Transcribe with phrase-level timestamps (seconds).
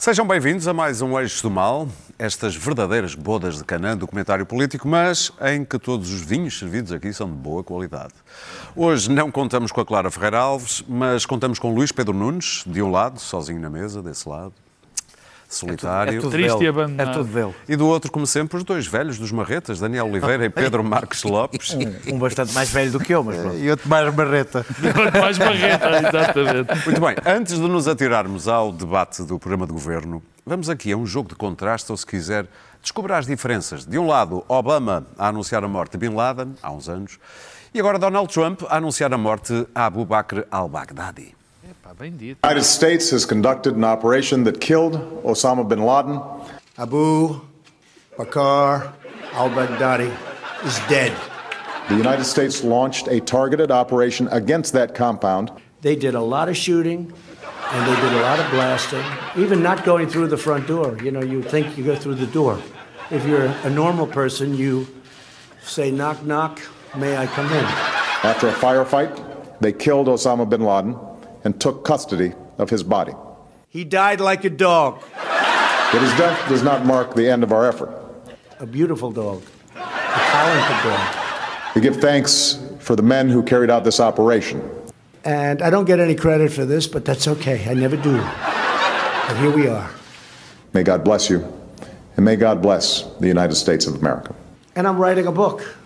[0.00, 1.86] Sejam bem-vindos a mais um Eixo do Mal,
[2.18, 7.12] estas verdadeiras bodas de Canaã, documentário político, mas em que todos os vinhos servidos aqui
[7.12, 8.14] são de boa qualidade.
[8.74, 12.80] Hoje não contamos com a Clara Ferreira Alves, mas contamos com Luís Pedro Nunes, de
[12.80, 14.54] um lado, sozinho na mesa, desse lado,
[15.50, 16.18] solitário.
[16.18, 16.64] É tudo Triste dele.
[16.64, 17.08] e abandonado.
[17.10, 17.54] É tudo dele.
[17.68, 21.22] E do outro, como sempre, os dois velhos dos Marretas, Daniel Oliveira e Pedro Marques
[21.24, 21.76] Lopes.
[22.10, 23.56] Um bastante mais velho do que eu, mas pronto.
[23.56, 24.64] E outro mais marreta.
[24.94, 26.86] Quanto mais barreta, exatamente.
[26.86, 30.96] Muito bem, antes de nos atirarmos ao debate do programa de governo, vamos aqui a
[30.96, 32.46] um jogo de contraste, ou se quiser,
[32.82, 33.84] descobrir as diferenças.
[33.84, 37.18] De um lado, Obama a anunciar a morte de Bin Laden, há uns anos,
[37.74, 41.39] e agora Donald Trump a anunciar a morte a Abu Bakr al-Baghdadi.
[41.90, 42.18] Ah, Pá.
[42.18, 46.20] The United States has conducted an operation that killed Osama bin Laden.
[46.78, 47.40] Abu
[48.16, 48.92] Bakr
[49.32, 50.14] al-Baghdadi
[50.64, 51.12] is dead.
[51.88, 55.50] The United States launched a targeted operation against that compound.
[55.80, 57.12] They did a lot of shooting
[57.72, 59.04] and they did a lot of blasting,
[59.36, 60.96] even not going through the front door.
[61.02, 62.60] You know, you think you go through the door.
[63.10, 64.86] If you're a normal person, you
[65.62, 66.60] say, knock, knock,
[66.96, 67.64] may I come in?
[68.22, 71.09] After a firefight, they killed Osama bin Laden
[71.44, 73.12] and took custody of his body.
[73.68, 75.00] He died like a dog,
[75.92, 77.90] But his death does not mark the end of our effort.
[78.58, 79.42] a beautiful dog,
[79.74, 81.16] a talented dog.
[81.74, 84.60] We give thanks for the men who carried out this operation.
[85.24, 87.66] And I don't get any credit for this, but that's okay.
[87.68, 88.16] I never do.
[88.16, 89.88] But here we are.
[90.72, 91.44] May God bless you,
[92.16, 94.34] and may God bless the United States of America.
[94.76, 95.76] And I'm writing a book.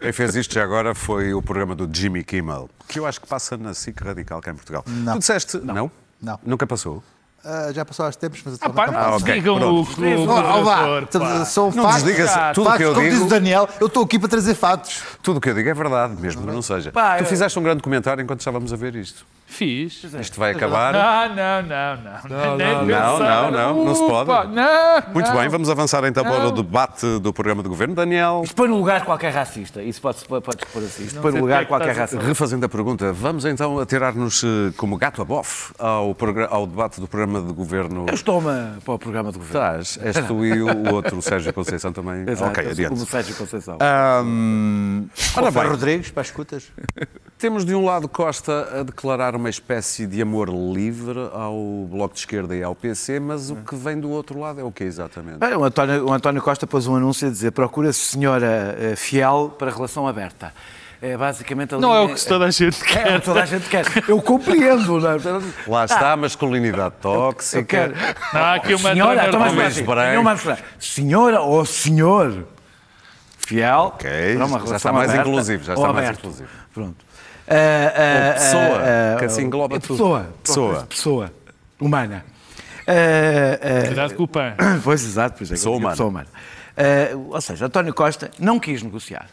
[0.00, 3.26] Quem fez isto já agora foi o programa do Jimmy Kimmel, que eu acho que
[3.26, 4.82] passa na SIC Radical cá em Portugal.
[4.86, 5.14] Não.
[5.14, 5.58] Tu disseste...
[5.58, 5.90] Não.
[6.22, 6.38] Não.
[6.44, 7.02] Nunca passou?
[7.44, 9.16] Ah, já passou há tempos, mas Ah, pá, não Ah, não.
[9.18, 9.84] ok, digam o, o, o
[10.26, 11.44] governador, pá.
[11.44, 12.02] São Não factos.
[12.02, 13.30] desdigas tudo o que eu como diz o digo.
[13.30, 15.02] Daniel, eu estou aqui para trazer fatos.
[15.22, 16.90] Tudo o que eu digo é verdade, mesmo que não seja.
[16.90, 19.24] Pá, tu eu- fizeste um grande comentário enquanto estávamos a ver isto.
[19.48, 20.02] Fiz.
[20.20, 20.92] Isto vai acabar.
[20.92, 22.56] Não, não, não, não.
[22.58, 23.50] Não, pensar.
[23.50, 24.28] não, não, não se pode.
[24.52, 25.36] Não, Muito não.
[25.38, 26.52] bem, vamos avançar então para o Não.
[26.52, 27.94] debate do programa de governo.
[27.94, 29.82] Daniel, Isto põe no lugar qualquer racista.
[29.82, 31.04] Isso pode, pode, pôr assim.
[31.04, 32.24] Isto Não põe no é lugar que qualquer racista.
[32.26, 36.14] refazendo a pergunta, vamos então atirar-nos eh, como gato a bofe ao,
[36.50, 38.06] ao debate do programa de governo.
[38.08, 39.80] Eu estou-me para o programa de governo.
[39.80, 42.24] Estás, és tu e o, o outro, o Sérgio Conceição também.
[42.28, 43.10] Exato, ok, sou como adiante.
[43.10, 43.78] Sérgio Conceição.
[43.80, 46.70] Ahm, ora bem, Rodrigues, para as escutas.
[47.38, 52.20] Temos de um lado Costa a declarar uma espécie de amor livre ao Bloco de
[52.20, 55.38] Esquerda e ao PC, mas o que vem do outro lado é o que exatamente?
[55.38, 59.54] Bem, o, António, o António Costa pôs um anúncio a dizer procura-se senhora eh, fiel
[59.58, 60.52] para relação aberta.
[61.00, 63.16] É basicamente Não é o que toda a gente É, quer.
[63.16, 63.84] o que toda a gente quer.
[64.08, 64.98] Eu compreendo.
[64.98, 65.42] Não é?
[65.66, 67.58] Lá está a masculinidade tóxica.
[67.58, 67.94] Eu quero.
[68.32, 70.62] Não, há aqui uma Senhora, então homens falar assim.
[70.78, 72.46] Senhora ou senhor
[73.36, 76.48] fiel Ok, para uma já relação está mais aberta inclusivo, já está mais inclusivo.
[76.72, 77.05] Pronto.
[77.48, 79.88] Ah, ah, Ou pessoa, ah, que assim engloba é tudo.
[79.96, 80.28] pessoa.
[80.42, 80.86] Pessoa.
[80.88, 81.32] Pessoa.
[81.80, 82.24] Humana.
[83.86, 84.52] Cuidado com o pão.
[84.82, 85.36] Pois, exato.
[85.38, 85.90] Pois é, Pessoa humana.
[85.92, 86.26] pessoa humana.
[87.30, 89.28] Ou seja, António Costa não quis negociar,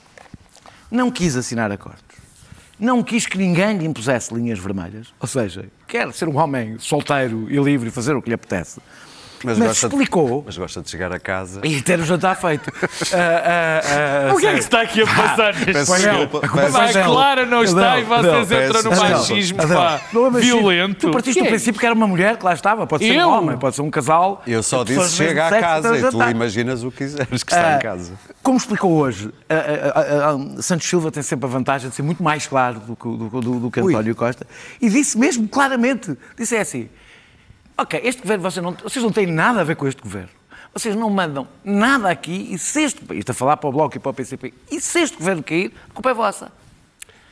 [0.90, 2.02] não quis assinar acordos,
[2.80, 7.48] não quis que ninguém lhe impusesse linhas vermelhas, ou seja, quer ser um homem solteiro
[7.52, 8.80] e livre e fazer o que lhe apetece,
[9.44, 11.62] mas, gosta de- explicou mas gosta de chegar a casa.
[11.64, 12.72] e ter o jantar feito.
[13.14, 16.20] Ah, ah, ah, O que é que está aqui a passar neste programa?
[16.20, 17.04] desculpa, Pá, a.
[17.04, 21.08] Clara não está e vocês Não, entram no machismo pá, não é violento.
[21.08, 21.50] Tu partiste do é?
[21.50, 23.28] princípio que era uma mulher que lá estava, pode ser Eu?
[23.28, 24.42] um homem, pode ser um casal.
[24.48, 27.74] Eu só disse chega a sexo, casa e tu imaginas o que quiseres que está
[27.74, 28.14] Ah, em casa.
[28.42, 32.02] Como explicou hoje, ah, ah, ah, ah, Santos Silva tem sempre a vantagem de ser
[32.04, 34.46] muito mais claro do que, do, do- do que António Costa
[34.82, 36.90] e disse mesmo claramente: disse assim,
[37.78, 40.30] ok, este governo, vocês não, vocês não têm nada a ver com este governo.
[40.74, 44.00] Vocês não mandam nada aqui e se este, isto a falar para o Bloco e
[44.00, 46.52] para o PCP, e se este governo cair, a culpa é vossa.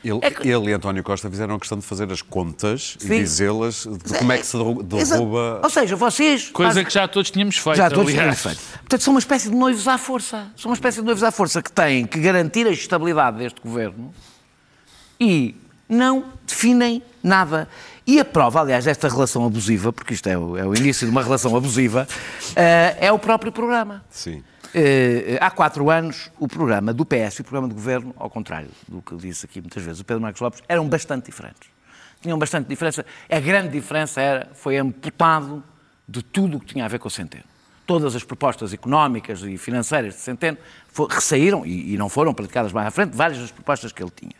[0.04, 3.06] Ele, É que- ele e António Costa fizeram a questão de fazer as contas e
[3.06, 3.18] Sim.
[3.20, 5.60] dizê-las de como é que se Exa- derruba.
[5.62, 6.48] Ou seja, vocês.
[6.50, 8.40] Coisa fazem- que já todos tínhamos feito, Já todos aliás.
[8.40, 8.78] tínhamos feito.
[8.80, 10.48] Portanto, são uma espécie de noivos à força.
[10.56, 14.12] São uma espécie de noivos à força que têm que garantir a estabilidade deste governo
[15.20, 15.54] e
[15.88, 17.68] não definem nada.
[18.06, 21.10] E a prova, aliás, desta relação abusiva, porque isto é o, é o início de
[21.12, 22.06] uma relação abusiva,
[22.56, 24.04] eh, é o próprio programa.
[24.10, 24.42] Sim.
[24.74, 28.68] Eh, há quatro anos, o programa do PS e o programa do Governo, ao contrário
[28.88, 31.68] do que disse aqui muitas vezes o Pedro Marcos Lopes, eram bastante diferentes.
[32.20, 33.04] Tinham bastante diferença.
[33.30, 35.62] A grande diferença era, foi amputado
[36.08, 37.44] de tudo o que tinha a ver com o Centeno.
[37.86, 40.56] Todas as propostas económicas e financeiras de Centeno
[40.88, 44.12] fo- ressaíram, e, e não foram praticadas mais à frente, várias das propostas que ele
[44.14, 44.34] tinha.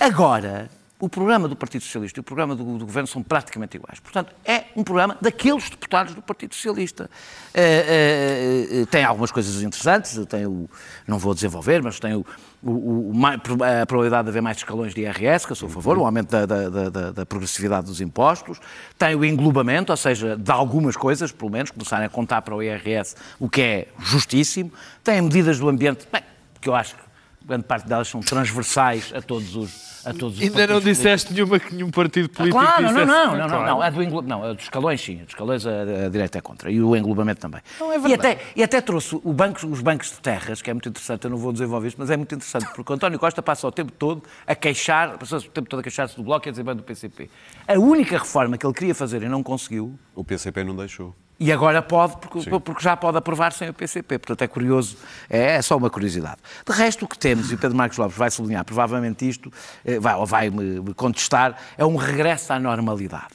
[0.00, 0.70] Agora,
[1.04, 3.98] o programa do Partido Socialista e o programa do, do Governo são praticamente iguais.
[3.98, 7.10] Portanto, é um programa daqueles deputados do Partido Socialista.
[7.52, 10.70] Eh, eh, eh, tem algumas coisas interessantes, tem o,
[11.04, 12.24] não vou desenvolver, mas tem o,
[12.62, 16.04] o- a probabilidade de haver mais escalões de IRS, que eu sou a favor, o
[16.06, 18.60] aumento da, da- da- da- da progressividade dos impostos,
[18.96, 22.62] tem o englobamento, ou seja, de algumas coisas, pelo menos, começarem a contar para o
[22.62, 24.72] IRS, o que é justíssimo,
[25.02, 26.22] tem medidas do ambiente, bem,
[26.60, 27.02] que eu acho que
[27.46, 31.60] grande parte delas são transversais a todos os a todos os Ainda não disseste nenhuma
[31.60, 33.06] que nenhum partido ah, político Claro, não, dissesse.
[33.06, 33.66] não, não, não, Claro.
[33.66, 34.22] não, a do englo...
[34.22, 36.96] não, a dos escalões sim, a dos escalões a, a direita é contra e o
[36.96, 37.60] englobamento também.
[37.78, 38.26] Não é e, verdade.
[38.32, 41.30] até, e até trouxe o banco, os bancos de terras, que é muito interessante, eu
[41.30, 43.92] não vou desenvolver isto, mas é muito interessante, porque o António Costa passa o tempo
[43.92, 46.74] todo a queixar, passa o tempo todo a queixar-se do Bloco e a dizer bem
[46.74, 47.30] do PCP.
[47.68, 51.14] A única reforma que ele queria fazer e não conseguiu, O PCP não deixou.
[51.44, 54.18] E agora pode, porque, porque já pode aprovar sem o PCP.
[54.18, 54.96] Portanto, é curioso,
[55.28, 56.36] é, é só uma curiosidade.
[56.66, 59.52] De resto, o que temos, e o Pedro Marcos Lopes vai sublinhar provavelmente isto,
[59.84, 63.34] eh, vai, ou vai me, contestar, é um regresso à normalidade.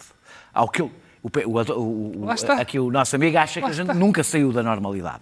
[0.54, 2.54] Ao que eu- o, o, o, Lá está.
[2.54, 5.20] aqui o nosso amigo acha que a gente nunca saiu da normalidade.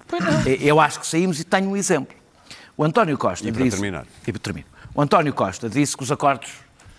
[0.62, 2.16] Eu acho que saímos e tenho um exemplo.
[2.78, 3.78] O António Costa E para disse...
[3.78, 4.06] terminar?
[4.28, 4.68] E para terminar.
[4.94, 6.52] O António Costa disse que os acordos,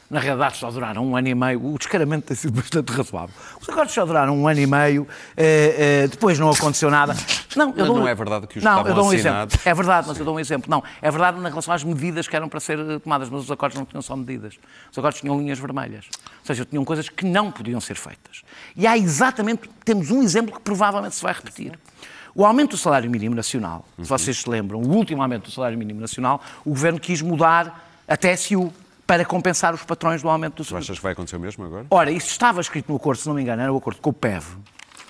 [0.08, 1.64] na realidade, só duraram um ano e meio.
[1.74, 3.34] O descaramento tem sido bastante razoável.
[3.60, 7.14] Os acordos só duraram um ano e meio, eh, eh, depois não aconteceu nada.
[7.56, 9.70] Não, eu dou não é verdade que os Não, eu dou um assinados- exemplo.
[9.70, 10.70] É verdade, mas eu dou um exemplo.
[10.70, 13.78] Não, é verdade na relação às medidas que eram para ser tomadas, mas os acordos
[13.78, 14.54] não tinham só medidas.
[14.92, 16.04] Os acordos tinham linhas vermelhas.
[16.24, 18.42] Ou seja, tinham coisas que não podiam ser feitas.
[18.76, 21.72] E há exatamente, temos um exemplo que provavelmente se vai repetir.
[22.34, 25.78] O aumento do salário mínimo nacional, se vocês se lembram, o último aumento do salário
[25.78, 28.70] mínimo nacional, o governo quis mudar a TSU
[29.06, 30.84] para compensar os patrões do aumento do Tu salário.
[30.84, 31.86] achas que vai acontecer o mesmo agora?
[31.90, 34.12] Ora, isso estava escrito no acordo, se não me engano, era o acordo com o
[34.12, 34.44] PEV,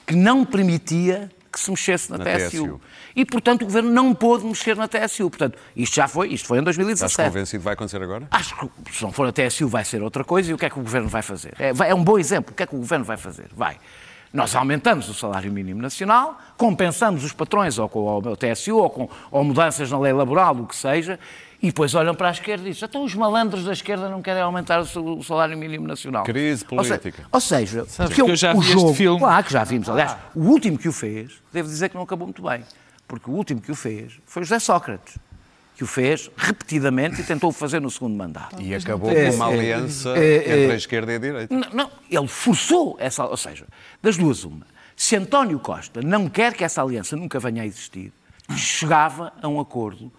[0.06, 2.48] que não permitia que se mexesse na, Na TSU.
[2.66, 2.81] TSU.
[3.14, 5.31] E, portanto, o governo não pôde mexer na TSU.
[5.31, 7.31] Portanto, isto já foi, isto foi em Estás 2017.
[7.31, 8.28] convencido que vai acontecer agora?
[8.31, 8.54] Acho
[8.84, 10.78] que se não for a TSU vai ser outra coisa e o que é que
[10.78, 11.54] o Governo vai fazer?
[11.58, 12.52] É, é um bom exemplo.
[12.52, 13.46] O que é que o Governo vai fazer?
[13.56, 13.78] Vai.
[14.34, 19.08] Nós aumentamos o salário mínimo nacional, compensamos os patrões ou com o TSU ou com
[19.31, 21.19] ou mudanças na lei laboral, o que seja,
[21.62, 24.43] e depois olham para a esquerda e dizem então os malandros da esquerda não querem
[24.43, 26.25] aumentar o sa- o salário mínimo nacional.
[26.25, 27.25] Crise Ou se- política.
[27.32, 29.19] Ou seja, Sabes que que eu já o vi este jogo, filme.
[29.20, 29.88] Claro que já vimos.
[29.88, 32.62] Aliás, o último que o fez, devo dizer que não acabou muito bem.
[33.08, 35.17] Porque o último que o fez foi José Sócrates,
[35.76, 38.61] que o fez repetidamente e tentou o fazer no segundo mandato.
[38.61, 40.73] E acabou É, com uma é, aliança é, entre é.
[40.73, 41.55] a esquerda e a direita.
[41.55, 43.25] Não, não, ele forçou essa.
[43.25, 43.64] Ou seja,
[44.03, 44.67] das duas, uma.
[44.97, 48.12] Se António Costa não quer que essa aliança nunca venha a existir,
[48.56, 50.11] chegava a um acordo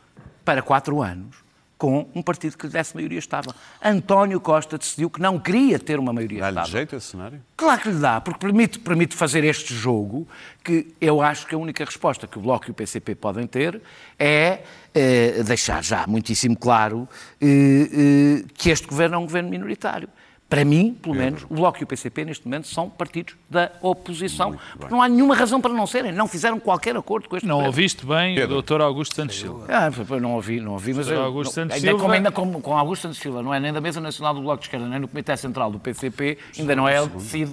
[0.48, 1.36] para quatro anos
[1.78, 3.54] com um partido que lhe desse maioria estável.
[3.84, 6.72] António Costa decidiu que não queria ter uma maioria Dá-lhe estável.
[6.72, 7.42] jeito esse cenário?
[7.58, 10.26] Claro que lhe dá, porque permite, permite fazer este jogo
[10.64, 13.82] que eu acho que a única resposta que o Bloco e o PCP podem ter
[14.18, 14.64] é,
[14.96, 17.10] eh, deixar já muitíssimo claro
[17.42, 20.08] eh, eh, que este governo é um governo minoritário.
[20.50, 24.58] Para mim, pelo menos, o Bloco e o PCP neste momento são partidos da oposição.
[24.80, 26.14] Porque não há nenhuma razão para não serem.
[26.14, 27.68] Não fizeram qualquer acordo com este Não governo.
[27.70, 28.58] ouviste bem Pedro.
[28.58, 28.80] o Dr.
[28.82, 29.66] Augusto Santos Silva.
[29.68, 29.90] Ah,
[30.22, 32.78] não ouvi, não ouvi, mas eu, Augusto não, Santos ainda Silva- como ainda com, com
[32.78, 35.08] Augusto Santos Silva, não é nem da Mesa Nacional do Bloco de Esquerda, nem no
[35.10, 37.52] Comitê Central do PCP, ainda não é ele que decide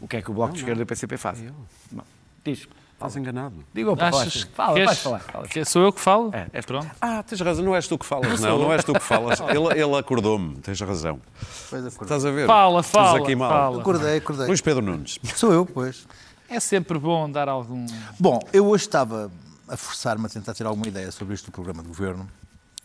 [0.00, 1.50] o que é que o Bloco de Esquerda e o PCP fazem.
[1.90, 2.04] Não.
[2.44, 2.68] Diz.
[2.96, 3.62] Estás enganado.
[3.74, 4.54] Diga para Achas falar.
[4.54, 5.18] Fala, queres- vais falar.
[5.20, 5.48] fala.
[5.48, 6.30] que sou eu que falo?
[6.34, 6.66] É, tu.
[6.66, 6.90] Pronto.
[6.98, 9.38] Ah, tens razão, não és tu que falas, não, não és tu que falas.
[9.40, 11.20] Ele, ele acordou-me, tens razão.
[11.68, 12.04] Pois acordei.
[12.04, 12.46] Estás a ver?
[12.46, 13.50] Fala, Estás fala, aqui mal.
[13.50, 13.80] fala.
[13.82, 14.46] Acordei, acordei.
[14.46, 15.18] Luís Pedro Nunes.
[15.34, 16.06] Sou eu, pois.
[16.48, 17.84] É sempre bom dar algum.
[18.18, 19.30] Bom, eu hoje estava
[19.68, 22.26] a forçar-me a tentar ter alguma ideia sobre isto do programa de governo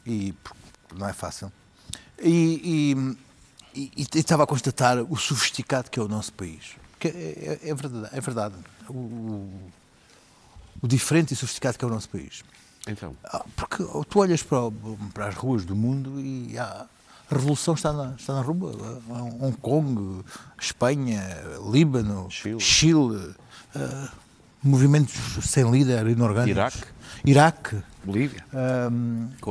[0.06, 0.60] e porque
[0.98, 1.50] não é fácil.
[2.22, 3.16] E,
[3.74, 6.76] e- e- e estava a constatar o sofisticado que é o nosso país.
[7.00, 8.10] Que é, é- é verdade.
[8.12, 8.56] É verdade.
[8.90, 9.50] O,
[10.82, 12.44] o- diferente e sofisticado que é o nosso país.
[12.88, 14.60] Então, Ah, Porque tu olhas para,
[15.14, 16.86] para as ruas do mundo e há-
[17.30, 19.02] a revolução está na, está na rua.
[19.10, 20.24] Ah, Hong Kong,
[20.60, 21.22] Espanha,
[21.72, 22.60] Líbano, Chile.
[22.60, 23.36] Chile,
[23.76, 24.10] ah,
[24.64, 25.16] movimentos
[25.48, 26.52] sem líder inorgânicos.
[26.58, 26.84] Iraque.
[27.26, 27.84] Iraque.
[28.04, 28.44] Bolívia.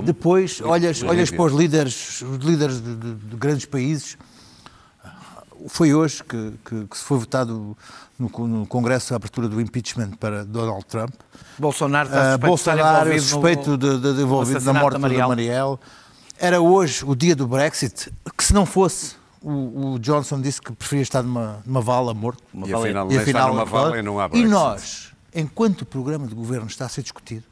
[0.05, 1.11] Depois olhas, Bolívia.
[1.11, 4.19] olhas para os líderes, os líderes de, de- de grandes países.
[5.69, 7.77] Foi hoje que, que- que se foi votado
[8.21, 11.13] no, no Congresso a abertura do impeachment para Donald Trump.
[11.59, 14.73] Bolsonaro está Uh, suspeito de estar Bolsonaro envolvido no- suspeito de, de, de envolvido na
[14.75, 15.29] morte da do Marielle.
[15.29, 15.79] Marielle.
[16.39, 20.73] Era hoje o dia do Brexit, que se não fosse, o, o Johnson disse que
[20.73, 22.43] preferia estar numa, numa vala morto.
[22.53, 24.49] Uma e afinal, E afinal, numa vala e não há e Brexit.
[24.49, 27.45] nós, enquanto o programa de governo está a ser discutido,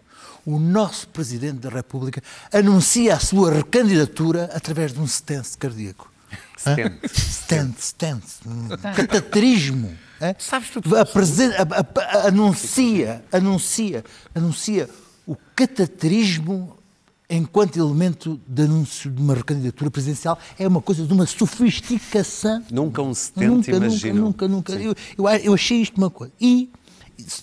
[0.47, 6.11] o nosso Presidente da República anuncia a sua recandidatura através de um stance cardíaco.
[6.67, 6.75] Hã?
[7.13, 8.37] Stance, stance.
[8.47, 8.69] Um
[10.19, 10.23] Cateterismo.
[10.23, 10.35] hã?
[10.39, 10.97] Sabes tudo.
[10.97, 14.89] Apresen- a- a- a- anuncia, anuncia, anuncia
[15.27, 16.77] o cateterismo
[17.31, 22.65] enquanto elemento de anúncio de uma recandidatura presidencial, é uma coisa de uma sofisticação.
[22.71, 24.21] Nunca um 70 nunca, imagino.
[24.23, 24.85] Nunca, nunca, nunca.
[24.85, 26.33] Eu, eu, eu achei isto uma coisa.
[26.41, 26.71] E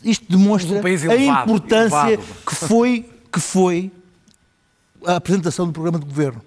[0.03, 2.27] isto demonstra Um país a elevado, importância elevado.
[2.47, 3.91] que foi, que foi
[5.05, 6.41] a apresentação do programa de governo.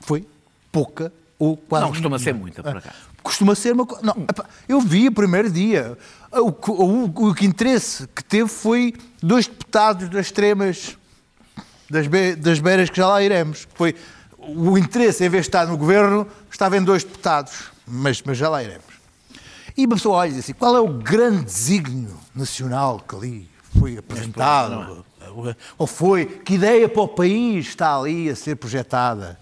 [0.00, 0.24] Foi
[0.70, 1.84] pouca ou quase.
[1.86, 2.94] Não costuma ser muita, por acaso.
[3.34, 4.04] Costuma ser uma coisa.
[4.30, 5.98] Epá, eu vi o primeiro dia.
[6.30, 10.96] O, que- o, o que interesse que teve foi dois deputados das extremas
[11.90, 13.66] das, be, das beiras que já lá iremos.
[13.74, 13.94] Foi
[14.38, 18.48] o interesse, em vez de estar no governo, estava em dois deputados, mas, mas já
[18.48, 18.84] lá iremos.
[19.76, 23.50] E uma pessoa olha e diz assim: qual é o grande desígnio nacional que ali
[23.80, 25.04] foi apresentado?
[25.76, 26.26] Ou foi?
[26.26, 29.40] Que ideia para o país está ali a ser projetada?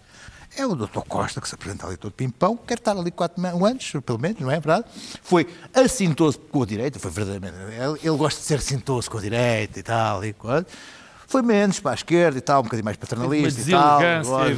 [0.57, 1.01] É o Dr.
[1.09, 4.51] Costa que se apresenta ali todo pimpão, quer estar ali quatro anos, pelo menos, não
[4.51, 4.85] é verdade?
[5.23, 7.57] Foi assintoso com a direita, foi verdadeiramente.
[7.75, 10.67] Ele, ele gosta de ser assintoso com a direita e tal, e coisa.
[11.27, 14.01] Foi menos para a esquerda e tal, um bocadinho mais Uma paternalista e tal.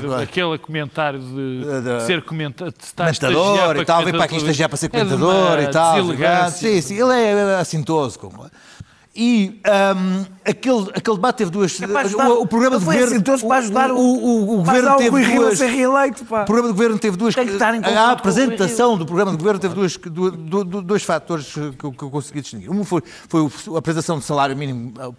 [0.03, 0.23] gosta.
[0.25, 4.69] aquele comentário de, Da- de ser comentador, de comentador e tal, vem para aqui estagiar
[4.69, 5.97] para ser É de comentador e tal.
[6.51, 8.19] Sim, sim, ele é assintoso.
[9.16, 9.61] E
[9.97, 11.80] hum, aquele, aquele debate teve duas.
[11.80, 13.06] É ajudar- o, o programa de governo.
[13.06, 14.00] assintoso para ajudar o- o,
[14.56, 15.59] o, o para governo teve Rui duas.
[15.59, 16.42] ser reeleito, pá.
[16.42, 17.35] O programa de governo teve duas.
[17.35, 20.83] Tem que estar em a apresentação do programa de governo teve duas, du- du- du-
[20.83, 21.47] dois fatores
[21.78, 22.68] que eu, que eu consegui distinguir.
[22.71, 24.92] Um foi, foi a apresentação do salário mínimo.
[25.00, 25.14] uh,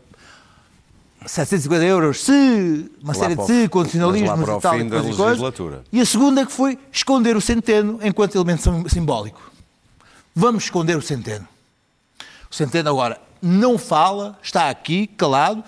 [1.25, 5.01] 750 euros, se uma Lá série para de o- se, condicionalismos e tal, e da
[5.01, 9.41] coisas e a segunda que foi esconder o centeno enquanto elemento sim- simbólico.
[10.35, 11.47] Vamos esconder o centeno.
[12.51, 15.63] O centeno agora não fala, está aqui, calado,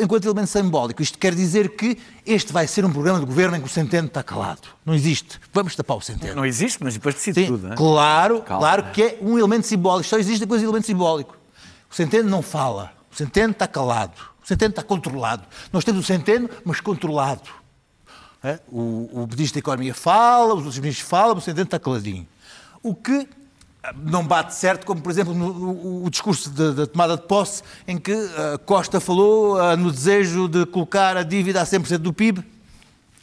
[0.00, 1.02] enquanto elemento simbólico.
[1.02, 4.06] Isto quer dizer que este vai ser um programa de governo em que o centeno
[4.06, 4.68] está calado.
[4.84, 5.40] Não existe.
[5.52, 6.36] Vamos tapar o centeno.
[6.36, 7.76] Não existe, mas depois decide Sim, tudo, não é?
[7.76, 8.60] claro, Calma.
[8.60, 10.08] claro que é um elemento simbólico.
[10.08, 11.36] Só existe a coisa de elemento simbólico.
[11.90, 12.92] O centeno não fala.
[13.10, 14.20] O centeno está calado.
[14.42, 15.44] O centeno está controlado.
[15.72, 17.50] Nós temos o centeno, mas controlado.
[18.44, 18.60] É?
[18.68, 22.28] O, o Ministro da Economia fala, os outros ministros falam, o centeno está caladinho.
[22.82, 23.26] O que
[24.04, 27.62] não bate certo, como por exemplo no, o, o discurso da- da tomada de posse,
[27.86, 32.12] em que ah, Costa falou ah, no desejo de colocar a dívida a 100% do
[32.12, 32.44] PIB.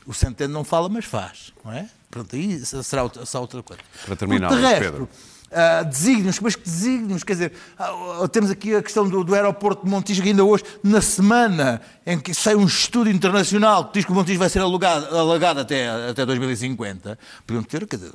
[0.07, 1.87] O Centeno não fala, mas faz, não é?
[2.11, 3.81] Pronto, aí será outra, será outra coisa.
[4.05, 5.09] Para terminar, Porque de Luís resto, Pedro.
[5.55, 9.85] Ah, desígnios, mas que desígnios, quer dizer, ah, temos aqui a questão do, do aeroporto
[9.85, 14.11] de Montijo, ainda hoje, na semana em que sai um estudo internacional que diz que
[14.11, 18.11] o Montijo vai ser alugado, alagado até, até 2050, podiam ter, quer dizer,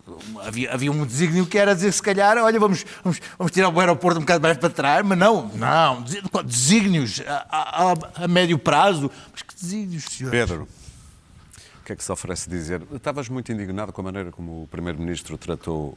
[0.47, 3.81] havia, havia um desígnio que era dizer, se calhar, olha, vamos, vamos, vamos tirar o
[3.81, 6.05] aeroporto um bocado mais para trás, mas não, não,
[6.45, 10.39] desígnios a, a- a- a médio prazo, mas que desígnios, senhores?
[10.39, 10.69] Pedro,
[11.81, 12.83] o que é que se oferece dizer?
[12.95, 15.97] Estavas muito indignado com a maneira como o Primeiro-Ministro tratou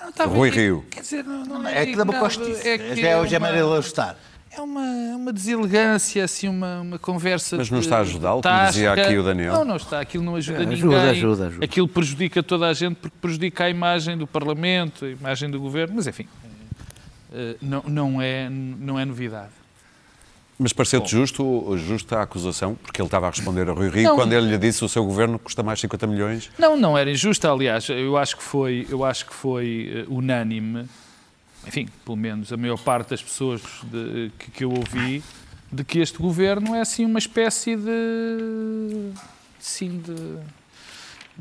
[0.00, 0.84] Não, estava- Rui Rio.
[0.90, 2.68] Quer dizer, não, não É que dá uma costiça.
[2.68, 4.16] é que já é hoje é uma- maneira de ajustar.
[4.52, 4.80] É uma,
[5.16, 7.56] uma deselegância, assim, uma, uma conversa.
[7.56, 9.52] Mas não está a ajudá-lo, como dizia aqui o Daniel?
[9.52, 10.00] Não, não está.
[10.00, 10.78] Aquilo não ajuda É, ninguém.
[10.78, 11.64] ajuda, ajuda, ajuda.
[11.64, 15.94] Aquilo prejudica toda a gente porque prejudica a imagem do Parlamento, a imagem do Governo.
[15.94, 16.26] Mas, enfim,
[17.32, 19.50] eh, não, não, é, não é novidade.
[20.62, 24.14] Mas pareceu-te justo, justa a acusação, porque ele estava a responder a Rui Rio Não.
[24.14, 26.50] quando ele lhe disse o seu governo custa mais 50 milhões.
[26.58, 30.86] Não, não era injusta, aliás, eu acho que foi, eu acho que foi eh, unânime,
[31.66, 35.22] enfim, pelo menos a maior parte das pessoas de- que, que eu ouvi,
[35.72, 39.12] de que este governo é assim uma espécie de.
[39.58, 40.14] Assim, de.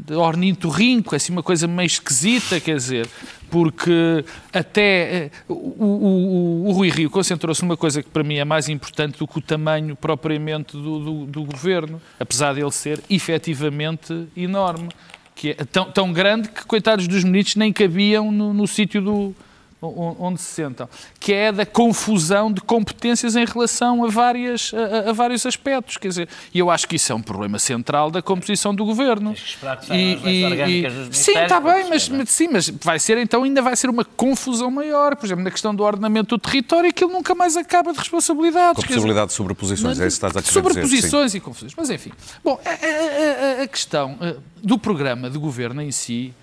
[0.06, 3.08] De ornitorrinco, assim uma coisa meio esquisita, quer dizer,
[3.50, 4.82] porque até
[5.25, 8.70] eh, o, o, o- o Rui Rio concentrou-se numa coisa que para mim é mais
[8.70, 14.89] importante do que o tamanho propriamente do, do, do governo, apesar dele ser efetivamente enorme,
[15.36, 19.36] que é tão, tão grande que coitados dos ministros nem cabiam no, no sítio do
[19.81, 25.13] onde se sentam, que é da confusão de competências em relação a, várias, a, a-
[25.13, 25.95] vários aspectos.
[25.98, 29.33] Quer dizer, e eu acho que isso é um problema central da composição do governo.
[29.33, 32.67] que esperar que saiam as leis orgânicas dos sim, está bem, mas, mas sim, mas
[32.69, 36.36] vai ser então ainda vai ser uma confusão maior, por exemplo, na questão do ordenamento
[36.38, 38.75] do território, aquilo nunca mais acaba de responsabilidades.
[38.75, 41.38] Com a quer dizer, possibilidade de sobreposições, é isso que estás a querer Sobreposições dizer.
[41.38, 41.74] e confusões.
[41.77, 42.12] Mas enfim.
[42.43, 46.33] Bom, a, a- a- a questão eh, do programa de governo em si,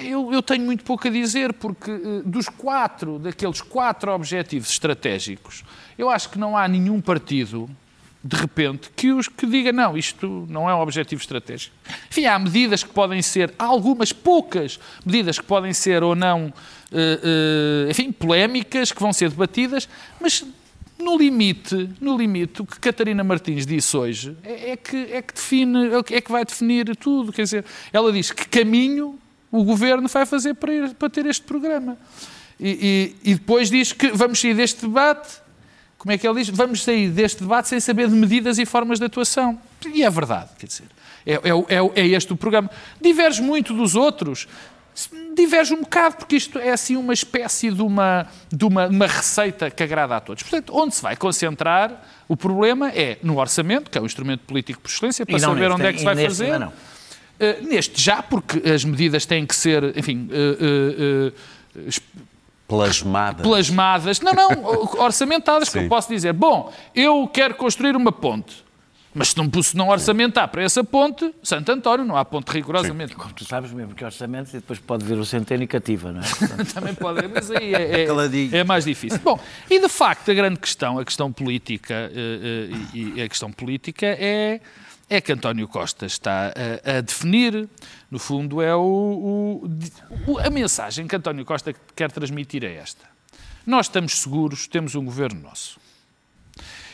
[0.00, 5.64] eu, eu tenho muito pouco a dizer, porque eh, dos quatro, daqueles quatro objetivos estratégicos,
[5.98, 7.68] eu acho que não há nenhum partido,
[8.24, 11.74] de repente, que, os, que diga não, isto não é um objetivo estratégico.
[12.10, 16.52] Enfim, há medidas que podem ser, há algumas poucas medidas que podem ser ou não,
[16.90, 17.20] eh,
[17.86, 19.88] eh, enfim, polémicas, que vão ser debatidas,
[20.20, 20.44] mas
[20.98, 25.34] no limite, no limite, o que Catarina Martins disse hoje é, é que, é, que
[25.34, 27.32] define, é que vai definir tudo.
[27.32, 29.18] Quer dizer, ela diz que caminho
[29.52, 31.96] o governo vai fazer para, ir- para ter este programa.
[32.58, 35.40] E, e- e depois diz que vamos sair deste debate
[35.98, 36.48] como é que ele diz?
[36.48, 39.56] Vamos sair deste debate sem saber de medidas e formas de atuação.
[39.94, 40.86] E é verdade, quer dizer.
[41.24, 42.68] É, é, é, é este o programa.
[43.00, 44.48] Diverge muito dos outros.
[45.36, 49.70] Diverge um bocado, porque isto é assim uma espécie de uma, de uma, uma receita
[49.70, 50.42] que agrada a todos.
[50.42, 54.80] Portanto, onde se vai concentrar, o problema é no orçamento, que é o instrumento político
[54.80, 56.58] por excelência, para saber neste, onde é que se vai fazer.
[56.58, 56.72] Não.
[57.40, 61.92] Uh, neste já, porque as medidas têm que ser, enfim, uh, uh,
[62.68, 63.42] plasmadas.
[63.42, 64.20] Plasmadas.
[64.20, 64.48] Não, não,
[65.02, 66.32] orçamentadas, que eu posso dizer.
[66.32, 68.62] Bom, eu quero construir uma ponte.
[69.14, 73.14] Mas se não, se não orçamentar para essa ponte, Santo António, não há ponte rigorosamente.
[73.14, 76.20] Como tu sabes mesmo que orçamento e depois pode vir o centeno e cativa, não
[76.22, 76.64] é?
[76.72, 79.20] Também pode, mas aí é, é, é, mais difícil.
[79.22, 82.10] Bom, e de facto a grande questão, a questão política,
[82.94, 84.60] e a questão política é,
[85.12, 87.68] é que António Costa está a, a definir,
[88.10, 89.60] no fundo é o,
[90.26, 93.04] o, a mensagem que António Costa quer transmitir é esta.
[93.66, 95.78] Nós estamos seguros, temos um governo nosso.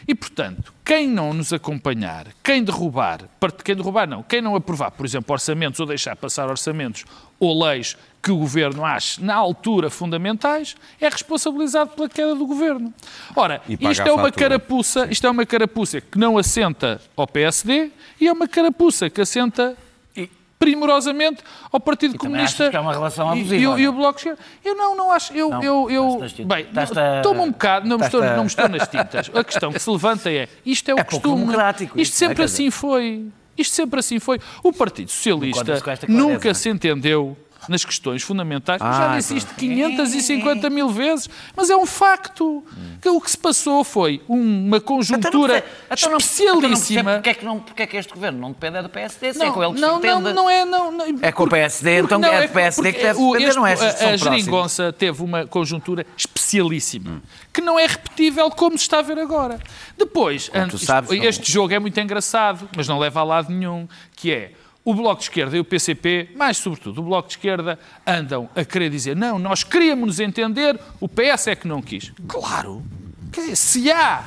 [0.08, 3.28] E, portanto, quem não nos acompanhar, quem derrubar,
[3.62, 7.04] quem derrubar não, quem não aprovar, por exemplo, orçamentos ou deixar passar orçamentos
[7.38, 12.92] ou leis que o governo ache na altura fundamentais, é responsabilizado pela queda do governo.
[13.36, 18.26] Ora, isto é uma carapuça, isto é uma carapuça que não assenta ao PSD e
[18.26, 19.76] é uma carapuça que assenta
[20.58, 24.20] primorosamente ao Partido e Comunista que é uma relação abusiva, e, e, e o Bloco
[24.20, 24.34] de.
[24.64, 25.32] Eu não, não acho.
[25.32, 26.66] Eu, não, eu, eu, bem,
[27.18, 29.30] estou-me um bocado, não me, estou, não me estou nas tintas.
[29.32, 31.46] A questão que se levanta é: isto é o é costume.
[31.52, 33.26] Isto, isto sempre assim foi.
[33.56, 34.40] Isto sempre assim foi.
[34.62, 37.36] O Partido Socialista nunca se entendeu
[37.68, 38.80] nas questões fundamentais.
[38.80, 42.64] Ah, já disse isto 550 mil vezes, mas é um facto.
[43.00, 47.00] Que o que se passou foi uma conjuntura então não, especialíssima.
[47.00, 49.28] Então porque, é que não, porque é que este governo não depende do PSD?
[49.28, 50.64] É não, é com ele que não, se não, não é.
[50.64, 53.66] Não, não, é com o PSD, então não, é do PSD que deve depender, não
[53.66, 53.74] é?
[53.74, 57.20] A, a geringonça teve uma conjuntura especialíssima, hum.
[57.52, 59.58] que não é repetível como se está a ver agora.
[59.96, 64.32] Depois, antes, sabes, este jogo é muito engraçado, mas não leva a lado nenhum, que
[64.32, 64.52] é
[64.88, 68.64] o Bloco de Esquerda e o PCP, mais sobretudo o Bloco de Esquerda, andam a
[68.64, 72.10] querer dizer não, nós queríamos nos entender, o PS é que não quis.
[72.26, 72.82] Claro,
[73.54, 74.24] se há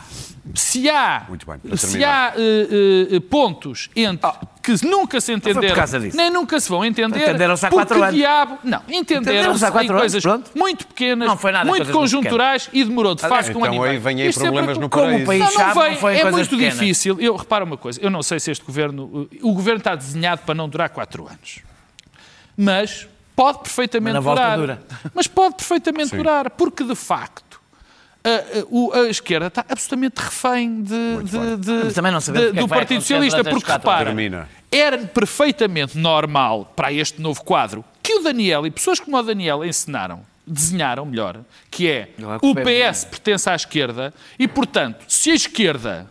[0.55, 6.31] se há, bem, se há uh, uh, pontos entre oh, que nunca se entenderam, nem
[6.31, 8.15] nunca se vão entender, entenderam-se há quatro anos.
[8.15, 11.29] diabo, não, entenderam-se há quatro coisas anos, muito pequenas,
[11.65, 14.89] muito conjunturais e demorou de facto então um ano Então aí vem aí problemas no
[14.89, 15.11] país.
[15.11, 16.73] Como o país não, não, vem, não é muito pequenas.
[16.73, 17.17] difícil.
[17.19, 20.55] Eu reparo uma coisa, eu não sei se este governo, o governo está desenhado para
[20.55, 21.59] não durar quatro anos,
[22.57, 24.79] mas pode perfeitamente mas durar.
[25.13, 26.17] Mas pode perfeitamente Sim.
[26.17, 27.50] durar, porque de facto
[28.23, 31.93] a, a, a, esquerda está absolutamente refém de, de, de,
[32.33, 34.13] de, do Partido Socialista, porque repara,
[34.71, 39.65] era perfeitamente normal para este novo quadro que o Daniel e pessoas como o Daniel
[39.65, 42.09] ensinaram, desenharam melhor, que é
[42.41, 46.10] o PS pertence à esquerda e, portanto, se a esquerda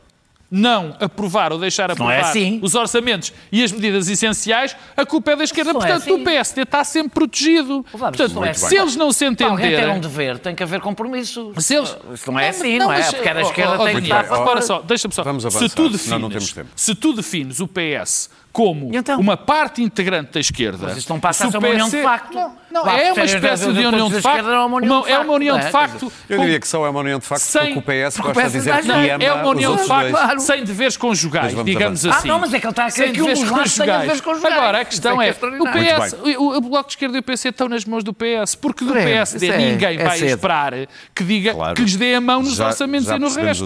[0.50, 2.58] não aprovar ou deixar é aprovar é assim.
[2.62, 5.72] os orçamentos e as medidas essenciais, a culpa é da esquerda.
[5.72, 6.20] Não é Portanto, é assim.
[6.20, 7.84] o PSD está sempre protegido.
[7.92, 9.74] Vamos, Portanto, é se eles não se entenderem...
[9.74, 11.52] Alguém tem um dever, tem que haver compromisso.
[11.58, 11.96] Se eles...
[12.12, 13.02] Isso não é assim, não, não é?
[13.02, 14.22] Porque a esquerda oh, oh, tem que estar...
[14.22, 15.22] Repara só, deixa-me só.
[15.22, 16.68] Vamos avançar, se tu defines, não temos tempo.
[16.74, 19.18] Se tu defines o PS como então?
[19.20, 20.88] uma parte integrante da esquerda.
[20.88, 22.34] Mas isto não passa a ser uma união de facto.
[22.34, 24.48] Não, não é uma espécie de união de facto.
[24.48, 26.12] É uma união de facto.
[26.28, 28.82] Eu diria que só é uma união de facto porque o PS gosta de dizer
[28.82, 32.28] que ama É uma união de facto sem deveres conjugais, digamos assim.
[32.28, 34.52] Ah, não, mas é que ele está a querer que lados tenha deveres conjugais.
[34.58, 37.68] Agora, a questão é, é o PS, o Bloco de Esquerda e o PC estão
[37.68, 40.72] nas mãos do PS, porque do PSD é- ninguém vai esperar
[41.14, 43.64] que diga que lhes dê a mão nos orçamentos e no resto.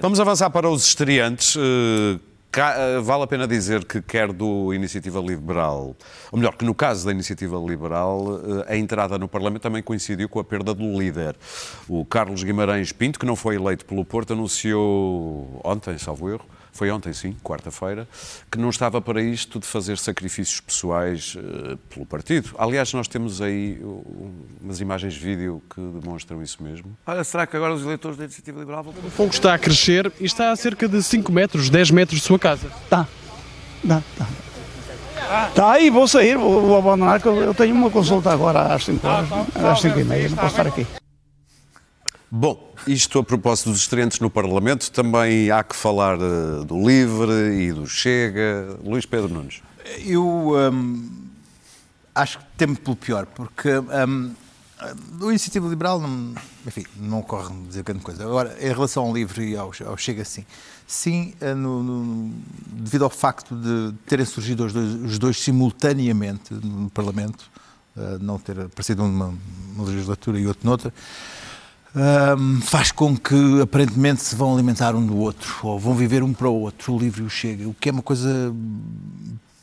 [0.00, 2.18] Vamos avançar para os estreantes eh,
[3.02, 5.94] vale a pena dizer que quer do Iniciativa Liberal,
[6.32, 10.28] ou melhor, que no caso da Iniciativa Liberal, eh, a entrada no Parlamento também coincidiu
[10.28, 11.36] com a perda do líder.
[11.88, 16.90] O Carlos Guimarães Pinto, que não foi eleito pelo Porto, anunciou ontem, salvo erro, foi
[16.90, 18.08] ontem sim, quarta-feira,
[18.50, 22.50] que não estava para isto de fazer sacrifícios pessoais uh, pelo partido.
[22.58, 23.80] Aliás, nós temos aí
[24.60, 26.96] umas imagens de vídeo que demonstram isso mesmo.
[27.06, 28.92] Olha, será que agora os eleitores da Iniciativa Liberal vão...
[28.92, 32.26] O fogo está a crescer e está a cerca de 5 metros, 10 metros de
[32.26, 32.66] sua casa.
[32.84, 33.06] Está,
[33.82, 34.26] está, está.
[35.54, 39.06] Tá aí, vou sair, vou, vou abandonar, que eu tenho uma consulta agora às 5
[39.06, 40.84] horas, às 5 e meia, não posso estar aqui.
[42.32, 47.60] Bom, isto a propósito dos estreantes no Parlamento, também há que falar uh, do LIVRE
[47.60, 48.78] e do Chega.
[48.84, 49.60] Luís Pedro Nunes.
[50.06, 51.10] Eu um,
[52.14, 54.32] acho que temo pelo pior, porque um,
[55.18, 56.32] do Iniciativa Liberal, não,
[56.64, 58.22] enfim, não ocorre dizer grande coisa.
[58.22, 60.46] Agora, em relação ao LIVRE e ao, ao Chega, sim.
[60.86, 62.32] Sim, eh, no, no,
[62.68, 67.50] devido ao facto de terem surgido os dois, os dois simultaneamente no Parlamento,
[67.96, 69.34] uh, não ter aparecido uma,
[69.74, 70.94] uma legislatura e outra noutra,
[71.94, 76.32] ahm, faz com que aparentemente se vão alimentar um do outro, ou vão viver um
[76.32, 78.54] para o outro, o livro e o chega, o que é uma coisa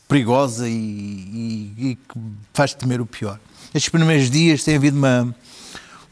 [0.08, 2.20] perigosa e, e- e que
[2.54, 3.38] faz temer o pior.
[3.74, 5.34] Estes primeiros dias tem havido uma,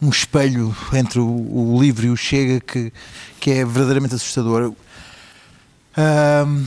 [0.02, 1.26] um espelho entre o,
[1.74, 2.92] o livro e o chega que,
[3.40, 4.72] que é verdadeiramente assustador.
[5.96, 6.64] Ahm,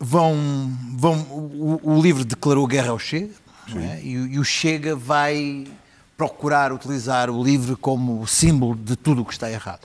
[0.00, 3.30] vão, vão, o, o livro declarou guerra ao Chega
[3.76, 4.00] é?
[4.02, 5.66] e, e o Chega vai
[6.28, 9.80] procurar utilizar o livro como símbolo de tudo o que está errado.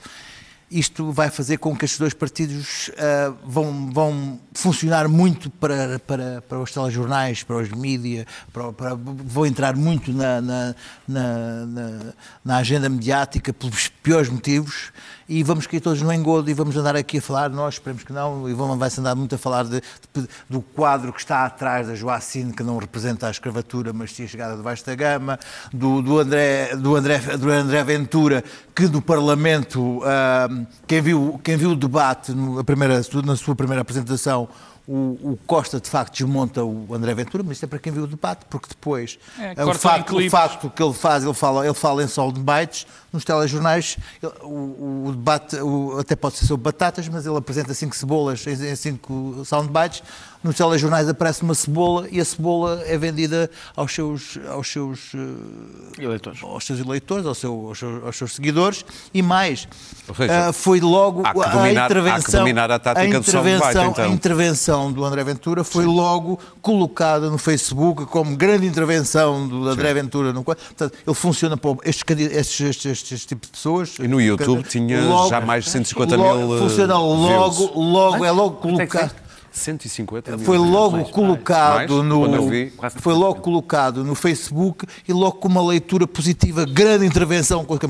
[0.70, 6.40] Isto vai fazer com que estes dois partidos ah, vão, vão funcionar muito para, para,
[6.48, 10.74] para os telejornais, para os mídias, para, para- vão entrar muito na, na,
[11.08, 12.12] na-
[12.44, 14.92] na agenda mediática pelos piores motivos
[15.28, 18.12] e vamos cair todos no engodo e vamos andar aqui a falar, nós esperemos que
[18.12, 19.80] não, e vai-se andar muito a falar de-
[20.12, 24.24] de- do quadro que está atrás da Joacine, que não representa a escravatura, mas sim
[24.24, 25.38] a chegada de baixo da gama,
[25.72, 28.42] do, do, André, do, André, do André Ventura,
[28.74, 30.48] que no Parlamento, ah,
[30.86, 34.48] quem, viu, quem viu o debate no- primeira, na sua primeira apresentação,
[34.86, 34.92] o,
[35.32, 38.06] o Costa de facto desmonta o André Ventura, mas isso é para quem viu o
[38.06, 41.74] debate, porque depois É, eh, o, facto, o facto que ele faz, ele fala, ele
[41.74, 47.08] fala em soundbites nos telejornais, ele- o, o debate o- até pode ser sobre batatas,
[47.08, 50.02] mas ele apresenta cinco cebolas em, em cinco soundbites,
[50.42, 56.02] nos telejornais aparece uma cebola e a cebola é vendida aos seus, aos seus eh,
[56.04, 56.42] Eleitores.
[56.42, 59.68] aos seus eleitores, aos, seu- aos seus, aos seus seguidores e mais.
[60.08, 63.20] Ou seja, ah, foi logo há que a dominar- há que intervenção, dominar a tática
[63.20, 64.04] do soundbite, intervenção, então.
[64.04, 69.92] a intervenção do André Ventura foi logo colocada no Facebook como grande intervenção do André
[69.92, 70.32] Ventura.
[70.32, 70.62] No, quadro.
[70.62, 73.94] portanto, ele funciona para estes, estes, estes, estes, estes tipos de pessoas.
[73.98, 77.70] E no YouTube tinha já mais de 150 mil, logo, eh, Funciona logo, views.
[77.74, 79.12] logo, é logo colocado.
[79.52, 81.90] 150 mil Foi logo Mais, colocado mais.
[81.90, 87.64] No vi, foi logo colocado no Facebook e logo com uma leitura positiva, grande intervenção,
[87.64, 87.88] que a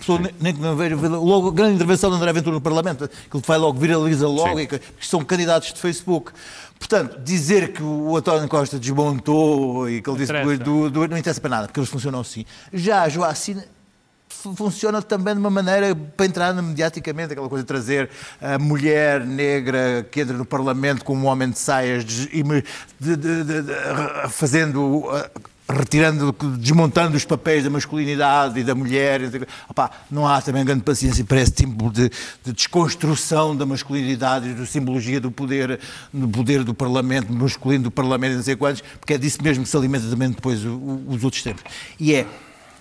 [0.00, 3.44] pessoa nem- que não veja, logo grande intervenção do André Ventura no Parlamento, que ele
[3.46, 4.62] vai logo viraliza logo, Sim.
[4.62, 6.32] e que, que são candidatos de Facebook.
[6.78, 10.56] Portanto, dizer que o António Costa desmontou e que ele disse Interessa.
[10.64, 12.44] do, do, não interessa para nada, porque eles funcionam assim.
[12.72, 13.68] Já a Joacine fu-
[14.56, 20.06] funciona também de uma maneira para entrar mediaticamente, aquela coisa de trazer a mulher negra
[20.10, 22.62] que entra no Parlamento com um homem de saias e me-
[23.00, 25.04] de- de- de- fazendo.
[25.66, 29.22] Retirando, desmontando os papéis da masculinidade e da mulher,
[29.66, 32.10] Opá, não há também grande paciência para esse tipo de,
[32.44, 35.80] de desconstrução da masculinidade e da simbologia do poder,
[36.12, 39.70] do poder do Parlamento, masculino do Parlamento, não sei quantos, porque é disso mesmo que
[39.70, 41.64] se alimenta também depois os outros tempos.
[41.98, 42.26] E é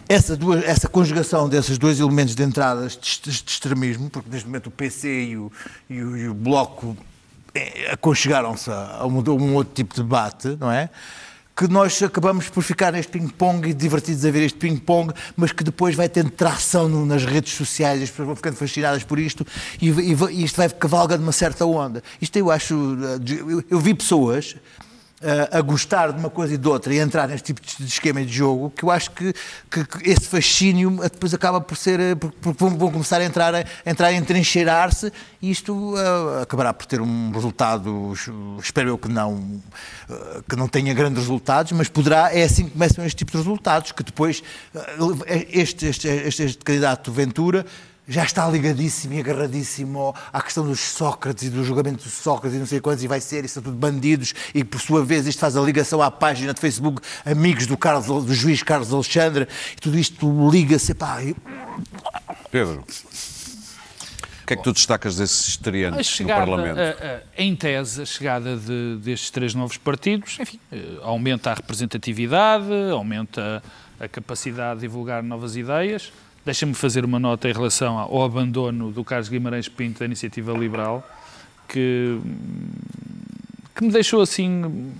[0.07, 4.45] essa, duas, essa conjugação desses dois elementos de entradas de, est- de extremismo, porque neste
[4.47, 5.51] momento o PC e o,
[5.89, 6.95] e o, e o Bloco
[7.55, 10.89] eh, aconchegaram-se a, um, a um outro tipo de debate, não é?
[11.55, 15.63] Que nós acabamos por ficar neste ping-pong e divertidos a ver este ping-pong, mas que
[15.63, 19.45] depois vai tendo tração no- nas redes sociais, as pessoas vão ficando fascinadas por isto
[19.79, 22.01] e, e e isto vai cavalgando uma certa onda.
[22.19, 22.97] Isto eu acho.
[23.05, 24.55] eh, de- Eu, eu vi pessoas
[25.57, 28.31] a gostar de uma coisa e de outra e entrar neste tipo de esquema de
[28.31, 29.33] jogo, que eu acho que,
[29.71, 31.99] que- que esse fascínio eh, depois acaba por ser.
[31.99, 36.85] eh, por- vão, começar a entrar, a entrar a entrincheirar-se e isto eh, acabará por
[36.85, 38.13] ter um resultado,
[38.61, 39.61] espero eu que não,
[40.09, 43.37] eh, que não tenha grandes resultados, mas poderá, é assim que começam este tipo de
[43.37, 44.43] resultados, que depois
[45.25, 47.65] eh, este, este, este, este candidato Ventura
[48.07, 52.59] já está ligadíssimo e agarradíssimo à questão dos Sócrates e do julgamento de Sócrates e
[52.59, 55.39] não sei quantos, e vai ser, isso é tudo bandidos, e por sua vez isto
[55.39, 59.79] faz a ligação à página de Facebook Amigos do, Carlos, do juiz Carlos Alexandre, e
[59.79, 61.35] tudo isto liga-se, pá, e-
[62.51, 66.77] Pedro, o que é que tu destacas desses estreantes no Parlamento?
[66.77, 66.81] a-
[67.17, 72.65] a- em tese, a chegada de- destes três novos partidos, enfim, eh, aumenta a representatividade,
[72.91, 73.63] aumenta
[73.97, 76.11] a capacidade de divulgar novas ideias.
[76.45, 81.07] Deixa-me fazer uma nota em relação ao abandono do Carlos Guimarães Pinto da Iniciativa Liberal,
[81.69, 82.19] que,
[83.73, 84.91] que me deixou assim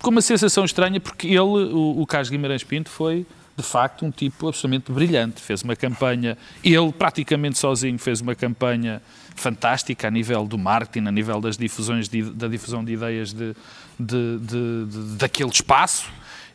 [0.00, 4.10] com uma sensação estranha, porque ele, o, o Carlos Guimarães Pinto, foi de facto um
[4.10, 5.42] tipo absolutamente brilhante.
[5.42, 9.02] Fez uma campanha, ele praticamente sozinho fez uma campanha
[9.36, 13.54] fantástica a nível do marketing, a nível das difusões de- da difusão de ideias de,
[13.98, 16.08] de- de- daquele espaço.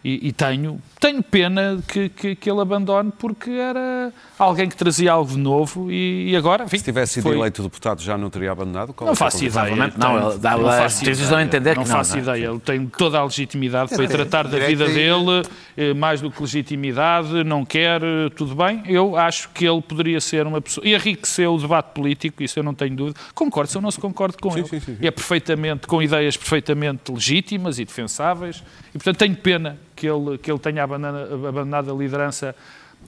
[0.07, 5.11] E, e tenho, tenho pena que, que, que ele abandone porque era alguém que trazia
[5.11, 8.29] algo de novo e, e agora, enfim, Se tivesse sido foi- eleito deputado, já não
[8.29, 8.93] teria abandonado?
[8.93, 9.75] Qual não é faço ideia.
[9.97, 11.27] Não, dá- não as faço ideia.
[11.27, 12.47] dão a entender que não não, faço não ideia.
[12.49, 15.41] Ele tem toda a legitimidade para ir tratar da vida dele,
[15.75, 18.83] eh, mais do que legitimidade, não quer, eh, tudo bem.
[18.85, 20.85] Eu acho que ele poderia ser uma pessoa.
[20.87, 23.19] E enriqueceu o debate político, isso eu não tenho dúvida.
[23.33, 24.67] Concordo, se eu não se concordo com ele.
[24.67, 24.97] sim, sim, sim.
[25.01, 28.63] E é perfeitamente, com ideias perfeitamente legítimas e defensáveis
[28.95, 32.55] E, portanto, tenho pena que ele, que ele tenha abandonado, abandonado a liderança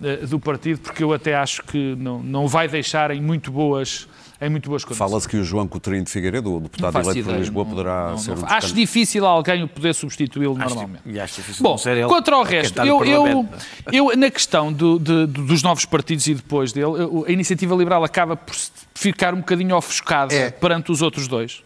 [0.03, 4.05] eh, do partido, porque eu até acho que não, não vai deixar em muito boas,
[4.41, 5.09] em muito boas condições.
[5.09, 8.17] Fala-se que o João Coutinho de Figueiredo, o deputado eleito ideia, Lisboa, não- poderá não-
[8.17, 11.03] ser não um Acho difícil alguém o poder substituí-lo normalmente.
[11.05, 13.49] E acho difícil Bom, ser ele quanto ao a resto, eu, eu,
[13.93, 17.73] eu, na questão do- de- de- dos novos partidos e depois dele, eu- a iniciativa
[17.75, 18.53] liberal acaba por
[18.93, 20.51] ficar um bocadinho ofuscada É.
[20.51, 21.63] perante os outros dois.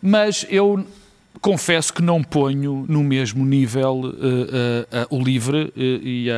[0.00, 0.86] Mas eu
[1.40, 6.28] confesso que não ponho no mesmo nível eh, eh, eh, o LIVRE e,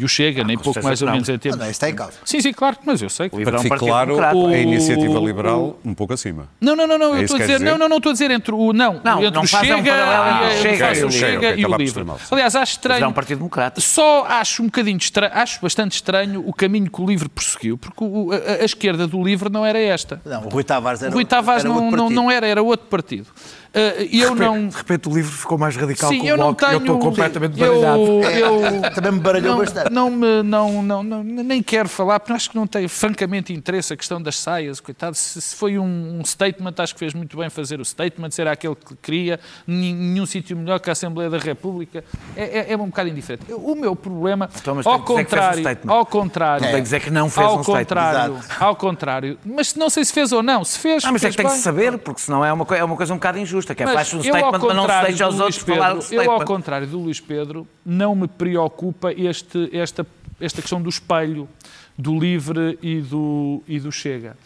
[0.00, 1.14] e o Chega, nem com pouco mais ou não.
[1.14, 1.58] menos em Não, termos.
[1.58, 2.14] não, isso está em causa.
[2.24, 3.36] Sim, sim, claro, mas eu sei que.
[3.36, 4.48] Livre Para é um partido claro, democrata.
[4.48, 6.48] a iniciativa O- liberal um pouco acima.
[6.60, 7.70] Não, não, não, não, É eu estou a que dizer, dizer?
[7.70, 9.82] não, não, não estou a dizer entre o não, Não, entre não o um Chega,
[9.82, 12.04] paralelo e, o Chega e o o Chega, e o Livre.
[12.30, 13.04] Aliás, acho Mas estranho.
[13.04, 13.80] é um partido democrata.
[13.80, 18.04] Só acho um bocadinho estranho, acho bastante estranho o caminho que o Livre prosseguiu, porque
[18.04, 20.20] o- a, a esquerda do Livre não era esta.
[20.24, 23.26] Não, o Rui Tavares era O Rui Tavares não, não, não era, era outro partido.
[23.74, 24.66] Uh, E eu não.
[24.68, 26.60] De repente o livro ficou mais radical Sim, que eu o não Bloco.
[26.60, 26.72] tenho.
[26.72, 28.02] Eu estou completamente eu, baralhado.
[28.02, 29.92] eu, Também me baralhou não, bastante.
[29.92, 33.92] Não, me, não, não, não, nem quero falar, porque acho que não tem francamente interesse
[33.92, 35.14] a questão das saias, coitado.
[35.16, 38.40] Se, se foi um, um statement, acho que fez muito bem fazer o statement, se
[38.40, 42.02] era aquele que queria, nenhum sítio melhor que a Assembleia da República.
[42.36, 43.52] É, é, é um bocado indiferente.
[43.52, 45.92] O meu problema, Então, mas ao que que um contrário, statement.
[45.92, 47.78] ao contrário, Não tem que dizer que não fez ao um statement.
[47.84, 48.64] contrário, Exato.
[48.64, 51.36] ao contrário, mas não sei se fez ou não, se fez, Não, mas é fez
[51.36, 51.58] que tem que bem.
[51.58, 54.12] se saber, porque senão é uma, é uma coisa um bocado injusta, que é faz
[54.12, 56.20] um eu, statement, ao mas não se contrário deixa aos outros Pedro, falar do Eu,
[56.20, 56.44] ao statement.
[56.44, 60.06] contrário do Luís Pedro, não me preocupa este, esta,
[60.40, 61.48] esta questão do espelho,
[61.96, 64.36] do livre e do, e do chega.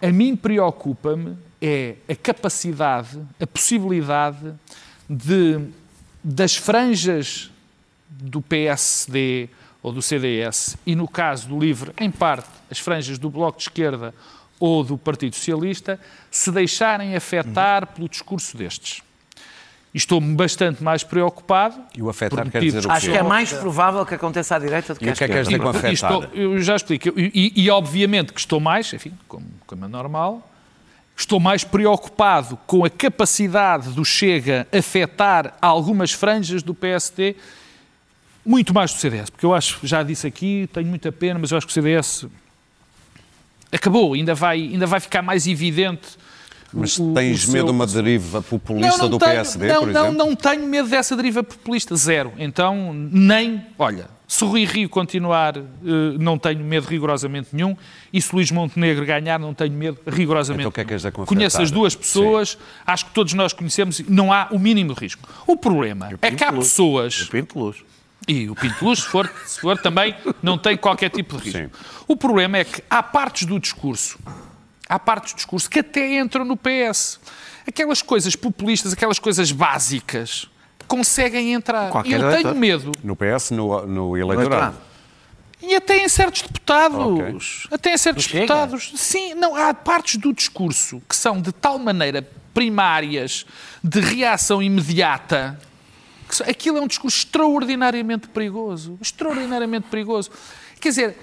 [0.00, 4.54] A mim preocupa-me é a capacidade, a possibilidade
[5.08, 5.60] de,
[6.22, 7.50] das franjas
[8.08, 9.48] do PSD
[9.82, 13.64] ou do CDS, e no caso do LIVRE, em parte, as franjas do Bloco de
[13.64, 14.14] Esquerda
[14.60, 15.98] ou do Partido Socialista,
[16.30, 19.00] se deixarem afetar pelo discurso destes.
[19.92, 21.80] E Estou-me bastante mais preocupado.
[21.96, 22.88] E o afetar quer dizer o quê?
[22.90, 25.24] Acho que é mais provável que aconteça à direita do que E à o que
[25.24, 25.72] é que queres esquerda.
[25.72, 26.12] dizer com e afetar?
[26.12, 27.08] estou- eu já explico.
[27.18, 30.48] E, e- e, obviamente que estou mais, enfim, como, como é normal,
[31.16, 37.34] estou mais preocupado com a capacidade do Chega afetar algumas franjas do PSD,
[38.46, 41.58] muito mais do CDS, porque eu acho, já disse aqui, tenho muita pena, mas eu
[41.58, 42.26] acho que o CDS
[43.72, 46.08] acabou, ainda vai, ainda vai ficar mais evidente.
[46.72, 49.92] Mas o- o tens seu- medo de uma deriva populista do tenho, PSD, não, por
[49.92, 50.18] não, exemplo?
[50.18, 52.32] não tenho medo dessa deriva populista, zero.
[52.38, 55.62] Então, nem, olha, se o Rui Rio continuar, eh,
[56.20, 57.76] não tenho medo rigorosamente nenhum,
[58.12, 60.96] e se Luís Montenegro ganhar, não tenho medo rigorosamente Então o que é que nenhum.
[60.98, 62.56] dizer com Conheço as duas pessoas,
[62.86, 65.28] acho que todos nós conhecemos, não há o mínimo risco.
[65.48, 67.24] O problema é que há pessoas...
[67.24, 67.76] Pinto de luz.
[68.28, 71.58] E o Pinto Luz, se for, se for também, não tem qualquer tipo de risco.
[71.58, 71.70] Sim.
[72.06, 74.18] O problema é que há partes do discurso,
[74.88, 77.18] há partes do discurso que até entram no PS.
[77.66, 80.48] Aquelas coisas populistas, aquelas coisas básicas,
[80.86, 81.90] conseguem entrar.
[81.90, 82.42] Qualquer e eu eleitor.
[82.42, 82.92] tenho medo.
[83.02, 84.76] No PS, no, no eleitorado.
[85.62, 87.66] E até em certos deputados.
[87.70, 88.40] Até em certos Chega.
[88.40, 88.92] deputados.
[88.96, 93.46] Sim, não, há partes do discurso que são de tal maneira primárias,
[93.84, 95.58] de reação imediata,
[96.46, 98.98] aquilo é um discurso extraordinariamente perigoso.
[99.00, 100.30] Extraordinariamente perigoso.
[100.80, 101.18] Quer dizer,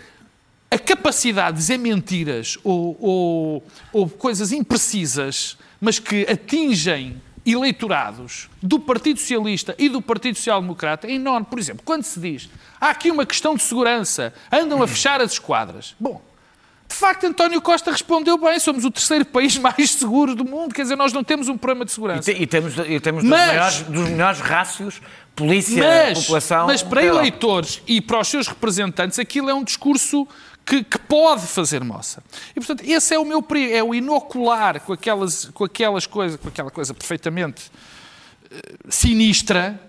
[0.69, 8.77] a capacidade de dizer mentiras ou, ou- ou coisas imprecisas, mas que atingem eleitorados do
[8.79, 11.47] Partido Socialista e do Partido Social Democrata é enorme.
[11.49, 15.31] Por exemplo, quando se diz há aqui uma questão de segurança, andam a fechar as
[15.33, 15.95] esquadras.
[15.99, 16.21] Bom,
[16.89, 20.83] de facto, António Costa respondeu bem, somos o terceiro país mais seguro do mundo, quer
[20.83, 22.33] dizer, nós não temos um problema de E, segurança.
[22.33, 25.01] te- e temos, e temos dos, Mas- melhores, dos melhores rácios
[25.35, 26.65] polícia, Mas, população.
[26.65, 30.27] mas para eleitores e para os seus representantes, aquilo é um discurso
[30.65, 32.23] que, que pode fazer moça.
[32.51, 36.39] E, portanto, esse é o meu perigo, é o inocular com aquelas, com aquelas coisas,
[36.39, 37.69] com aquela coisa perfeitamente
[38.51, 39.79] eh, sinistra,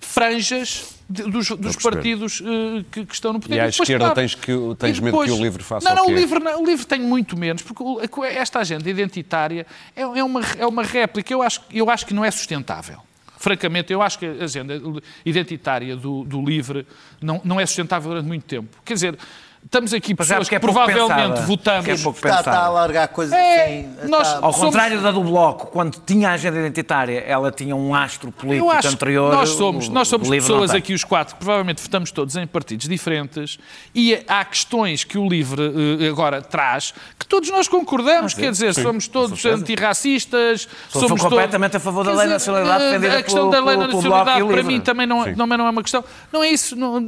[0.00, 3.56] franjas de- dos, dos partidos eh, que, que estão no poder.
[3.56, 5.88] E à depois, esquerda claro, tens, que, tens e medo depois- que o livro faça
[5.88, 7.82] Não, não, o o livro, não, o livro tem muito menos, porque
[8.26, 11.32] esta agenda identitária é, é uma, é uma réplica.
[11.32, 13.00] Eu acho, eu acho que não é sustentável.
[13.36, 14.80] Francamente, eu acho que a agenda
[15.24, 16.84] identitária do, do LIVRE
[17.20, 18.68] não, não é sustentável durante muito tempo.
[18.84, 19.18] Quer dizer,
[19.64, 21.46] estamos aqui Mas é pessoas porque é que pouco provavelmente pensada.
[21.46, 21.84] votamos.
[21.84, 24.08] Que é pouco Está, está a alargar coisas É, sem.
[24.08, 27.76] nós- está- Ao somos- contrário da do Bloco, quando tinha a agenda identitária, ela tinha
[27.76, 29.32] um astro político Eu acho anterior.
[29.32, 32.88] nós somos, o- nós somos pessoas aqui, os quatro, que provavelmente votamos todos em partidos
[32.88, 33.58] diferentes
[33.94, 38.72] e há questões que o LIVRE eh, agora traz que todos nós concordamos, quer dizer,
[38.74, 42.86] somos todos antirracistas, Sou somos todos- completamente a favor da lei da dizer, nacionalidade eh,
[42.90, 45.70] defendida A questão pelo- da lei da nacionalidade para mim também não, não, não é
[45.70, 46.04] uma questão.
[46.32, 47.00] Não é isso, não,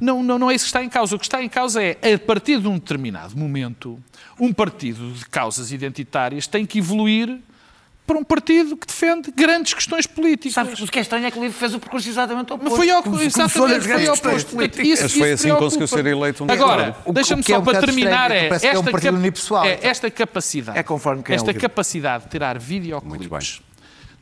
[0.00, 1.14] não, não é isso que está em causa.
[1.16, 3.98] O que está em causa é, a partir de um determinado momento,
[4.38, 7.38] um partido de causas identitárias tem que evoluir
[8.06, 10.54] para um partido que defende grandes questões políticas.
[10.54, 12.70] Sabes, o que é estranho é que o livro fez o percurso exatamente oposto.
[12.70, 14.50] Mas foi ao, Começou exatamente, foi ao oposto.
[14.56, 14.86] políticas.
[14.86, 17.56] Isso- Mas foi isso assim que conseguiu ser eleito um Agora, deixa-me o que é
[17.56, 19.90] só um para terminar é que é um esta, partido cap- unipessoal, é então.
[19.90, 20.78] esta capacidade.
[20.78, 21.60] É conforme quem esta ouviu.
[21.60, 23.60] capacidade de tirar videoclipes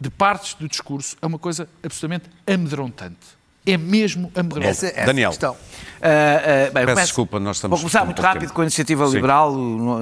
[0.01, 3.36] de partes do discurso é uma coisa absolutamente amedrontante.
[3.67, 4.71] É mesmo amedrontante.
[4.71, 5.31] Essa, essa Daniel.
[5.31, 5.57] questão.
[6.01, 8.53] Ah, ah, bem, eu Peço desculpa, nós estamos Vou começar com muito rápido tempo.
[8.55, 9.15] com a iniciativa Sim.
[9.15, 9.55] liberal,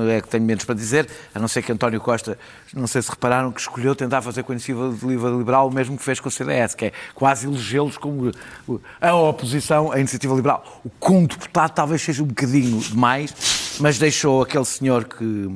[0.09, 2.37] é que tenho menos para dizer, a não ser que António Costa,
[2.75, 6.03] não sei se repararam, que escolheu tentar fazer com a iniciativa liberal o mesmo que
[6.03, 8.33] fez com o CDS, que é quase elegê-los como
[9.01, 10.81] a oposição à iniciativa liberal.
[10.85, 15.49] O com deputado talvez seja um bocadinho demais, mas deixou aquele senhor que,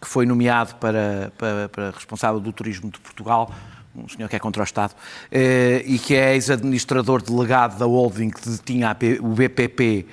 [0.00, 3.52] que foi nomeado para, para, para responsável do turismo de Portugal,
[3.94, 4.94] um senhor que é contra o Estado,
[5.30, 10.06] eh, e que é ex-administrador delegado da holding que detinha o BPP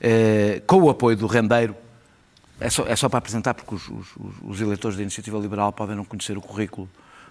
[0.00, 1.74] eh, com o apoio do rendeiro.
[2.58, 5.94] É só, é só para apresentar, porque os, os- os eleitores da Iniciativa Liberal podem
[5.94, 6.88] não conhecer o currículo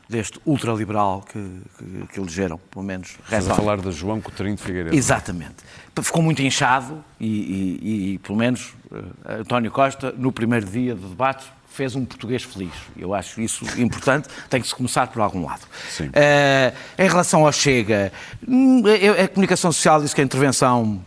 [0.07, 1.43] deste ultraliberal que,
[1.79, 3.17] que, que elegeram, pelo menos.
[3.23, 4.95] Estás a falar de João Coutinho de Figueiredo.
[4.95, 5.55] Exatamente.
[6.03, 7.25] Ficou muito inchado e,
[7.81, 8.73] e- e- pelo menos,
[9.25, 12.71] eh, António Costa, no primeiro dia de debate, fez um português feliz.
[12.97, 15.61] Eu acho isso importante, tem que se começar por algum lado.
[15.89, 16.09] Sim.
[16.13, 18.11] Eh, em relação ao Chega,
[18.47, 18.81] hum,
[19.19, 21.01] a, a comunicação social disse que a intervenção.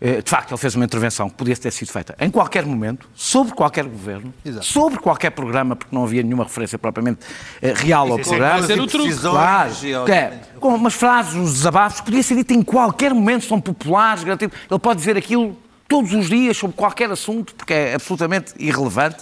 [0.00, 3.08] eh, De facto, ele fez uma intervenção que podia ter sido feita em qualquer momento,
[3.14, 4.66] sobre qualquer governo, Exato.
[4.66, 7.20] sobre qualquer programa, porque não havia nenhuma referência propriamente
[7.60, 8.62] eh, real ao programa.
[8.66, 9.14] ser o truque.
[9.16, 9.72] Claro,
[10.08, 14.58] é, com umas frases, uns desabafos, podia ser dito em qualquer momento, são populares, gratuitos.
[14.70, 15.56] Ele pode dizer aquilo
[15.88, 19.18] todos os dias sobre qualquer assunto, porque é absolutamente irrelevante.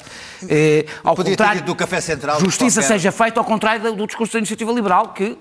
[0.49, 3.93] Eh, ao Podia ter contrário, dito do café central, Justiça qualquer- seja feita ao contrário
[3.95, 5.37] do- discurso da Iniciativa Liberal, que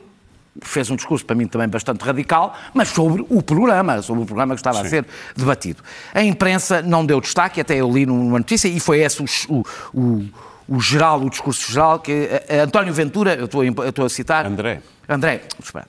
[0.61, 4.55] fez um discurso para mim também bastante radical, mas sobre o programa, sobre o programa
[4.55, 5.05] que estava a ser
[5.35, 5.81] debatido.
[6.13, 10.25] A imprensa não deu destaque, até eu li numa notícia, e foi esse o, o-
[10.69, 14.09] o- geral, o discurso geral, que eh, António Ventura, eu estou, a eu estou a
[14.09, 14.45] citar...
[14.45, 14.81] André.
[15.11, 15.41] André,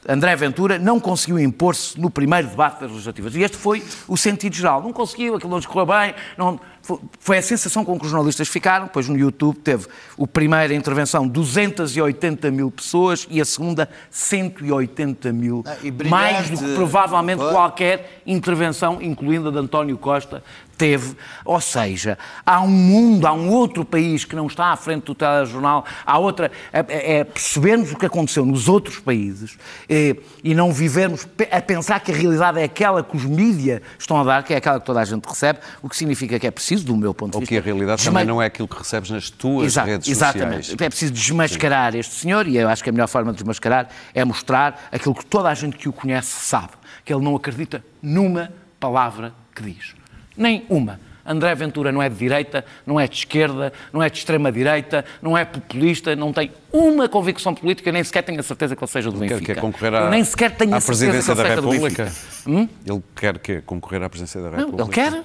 [0.09, 3.35] André Ventura não conseguiu impor-se no primeiro debate das legislativas.
[3.37, 4.83] E este foi o sentido geral.
[4.83, 6.15] Não conseguiu, aquilo não lhes correu bem.
[6.39, 8.87] Não, foi, foi a sensação com que os jornalistas ficaram.
[8.87, 15.65] Depois no YouTube teve o primeira intervenção 280 mil pessoas e a segunda 180 mil.
[15.67, 15.77] Ah,
[16.09, 17.53] mais do que provavelmente Foi.
[17.53, 20.43] qualquer intervenção, incluindo a de António Costa,
[20.81, 21.15] teve.
[21.45, 25.15] Ou seja, há um mundo, há um outro país que não está à frente do
[25.15, 26.51] telejornal, há outra.
[26.73, 32.01] É, é percebermos o que aconteceu nos outros países eh, e não vivermos a pensar
[32.01, 34.87] que a realidade é aquela que os mídias estão a dar, que é aquela que
[34.87, 37.41] toda a gente recebe, o que significa que é preciso, do meu ponto de Ou
[37.41, 37.55] vista.
[37.55, 40.67] que a realidade também não é aquilo que recebes nas tuas Exato, redes exatamente.
[40.67, 40.81] sociais.
[40.81, 44.25] É preciso desmascarar este senhor e eu acho que a melhor forma de desmascarar é
[44.25, 46.73] mostrar aquilo que toda a gente que o conhece sabe,
[47.05, 50.00] que ele não acredita numa palavra que diz.
[50.41, 50.99] Nem uma.
[51.25, 55.37] André Ventura não é de direita, não é de esquerda, não é de extrema-direita, não
[55.37, 59.11] é populista, não tem uma convicção política, nem sequer tenho a certeza que ele seja
[59.13, 59.55] do Quer, Benfica.
[59.55, 61.61] quer concorrer Eu à, nem sequer tenho à a certeza que presidência ele da seja
[61.61, 62.05] do República?
[62.05, 62.51] Benfica.
[62.51, 62.69] Hum?
[62.87, 65.01] Ele quer que concorrer à presidência da Não, República?
[65.03, 65.23] ele quer.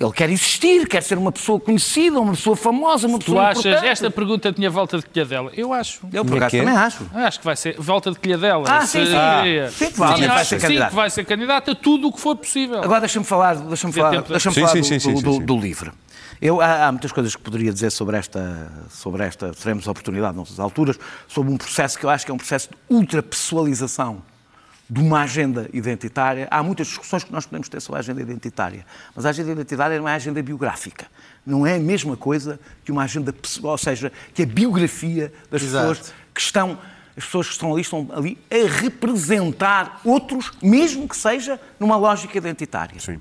[0.00, 3.66] Ele quer existir, quer ser uma pessoa conhecida, uma pessoa famosa, uma Tu pessoa achas,
[3.66, 3.86] importante.
[3.88, 5.50] esta pergunta tinha volta de quilhadela?
[5.56, 6.00] Eu acho.
[6.12, 7.06] Eu, por acaso, também acho.
[7.12, 8.64] Acho que vai ser volta de quilhadela.
[8.68, 9.14] Ah, Se- sim, sim.
[9.16, 9.42] Ah.
[9.72, 12.20] Sim, que vai, Sim, vai ser sim, que vai ser candidato a tudo o que
[12.20, 12.80] for possível.
[12.80, 15.92] Agora deixa-me falar, deixa-me Vê falar, deixa Sim, falar sim, do, do- do- livro.
[16.40, 20.38] Eu, há, há muitas coisas que poderia dizer sobre esta, sobre esta, teremos a oportunidade
[20.38, 24.22] nessas alturas, sobre um processo que eu acho que é um processo de ultrapessoalização
[24.88, 26.48] de uma agenda identitária.
[26.50, 29.98] Há muitas discussões que nós podemos ter sobre a agenda identitária, mas a agenda identitária
[29.98, 31.06] não é a agenda biográfica.
[31.44, 35.62] Não é a mesma coisa que uma agenda, pessoal, ou seja, que a biografia das
[35.62, 35.88] Exato.
[35.88, 36.78] pessoas que estão,
[37.16, 42.36] as pessoas que estão ali estão ali a representar outros, mesmo que seja numa lógica
[42.36, 42.98] identitária.
[42.98, 43.20] Sim.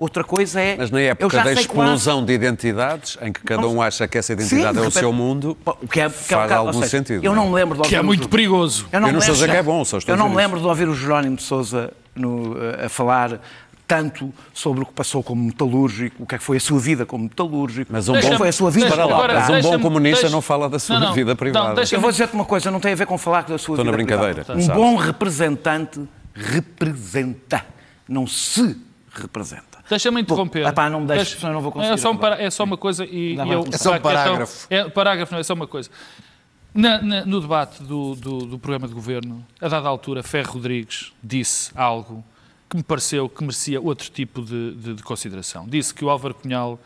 [0.00, 0.76] Outra coisa é.
[0.78, 4.08] Mas na eu época já da lá- explosão de identidades, em que cada um acha
[4.08, 6.56] que essa identidade Sim, é o seu mundo, O que é, que é faz ou
[6.56, 7.22] algum seja, sentido.
[7.22, 8.86] Eu não me lembro de Que é ouvir muito o- perigoso.
[8.90, 10.88] Eu não, Eu não que é bom, só estou Eu não me lembro de ouvir
[10.88, 13.40] o Jerónimo de Souza no, a falar
[13.86, 17.04] tanto sobre o que passou como metalúrgico, o que é que foi a sua vida
[17.04, 19.70] como metalúrgico, Mas um é bom- foi a sua vida Deixa-me- como agora, Mas um
[19.70, 21.14] bom comunista deixa- não fala da sua Não, não.
[21.14, 21.74] vida privada.
[21.74, 23.84] Não, Eu vou dizer-te uma coisa, não tem a ver com falar da sua Estou
[23.84, 24.62] na vida brincadeira, privada.
[24.62, 26.00] Um bom representante
[26.34, 27.66] representa,
[28.08, 28.76] não se
[29.12, 29.69] representa.
[29.90, 30.62] Deixa-me interromper.
[30.62, 32.64] Bom, epá, não me deixes, senão não vou conseguir É só, um para- é só
[32.64, 34.66] uma coisa e, e eu, É só um parágrafo.
[34.70, 35.90] é, parágrafo não é só uma coisa.
[36.72, 41.12] Na- na- no debate do, do- do programa de governo, a dada altura, Ferro Rodrigues
[41.22, 42.24] disse algo
[42.68, 45.66] que me pareceu que merecia outro tipo de, de- de consideração.
[45.68, 46.78] Disse que o Álvaro Cunhal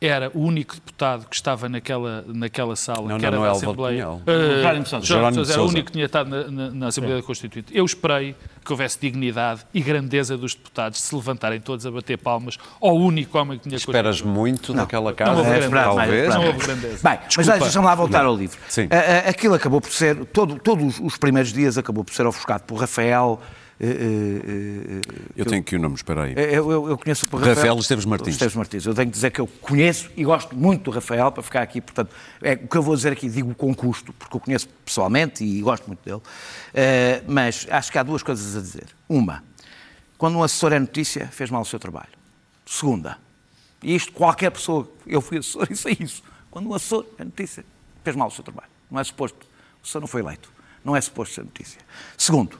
[0.00, 3.48] era o único deputado que estava naquela, naquela sala, Não, que não, era não da
[3.48, 4.08] é Assembleia.
[4.10, 5.06] Uh, Jerónimo de Sousa.
[5.06, 7.74] Jerónimo de Jerónimo Sousa era o único que tinha estado na, na, na Assembleia Constituinte.
[7.74, 12.58] Eu esperei que houvesse dignidade e grandeza dos deputados se levantarem todos a bater palmas
[12.80, 15.70] ao único homem que tinha Esperas muito Não casa, houve grandeza.
[15.84, 16.34] talvez.
[16.34, 17.08] Não houve grandeza.
[17.08, 18.58] Bem, mas deixa-me lá voltar ao livro.
[18.68, 18.88] Sim.
[18.90, 22.76] A- aquilo acabou por ser, todo- todos os primeiros dias acabou por ser ofuscado por
[22.76, 23.40] Rafael.
[23.86, 26.34] Eh, eh, eh, Eu tenho aqui o nome, espera aí.
[26.36, 28.34] eu, eu- eu conheço por Rafael Rafael, Esteves Martins.
[28.34, 28.86] Esteves Martins.
[28.86, 31.80] Eu tenho que dizer que eu conheço e gosto muito do Rafael para ficar aqui.
[31.80, 35.44] Portanto, é, o que eu vou dizer aqui digo com custo, porque eu conheço pessoalmente
[35.44, 36.20] e gosto muito dele.
[36.72, 38.86] Eh, mas acho que há duas coisas a dizer.
[39.08, 39.42] Uma,
[40.16, 42.08] quando um assessor é notícia, fez mal o seu trabalho.
[42.66, 43.18] Segunda,
[43.82, 46.22] e isto qualquer pessoa, eu fui assessor, isso é isso.
[46.50, 47.64] Quando um assessor é notícia,
[48.02, 48.68] fez mal o seu trabalho.
[48.90, 49.38] Não é suposto.
[49.44, 50.50] O assessor não foi eleito.
[50.84, 51.80] Não é suposto ser notícia.
[52.16, 52.58] Segundo,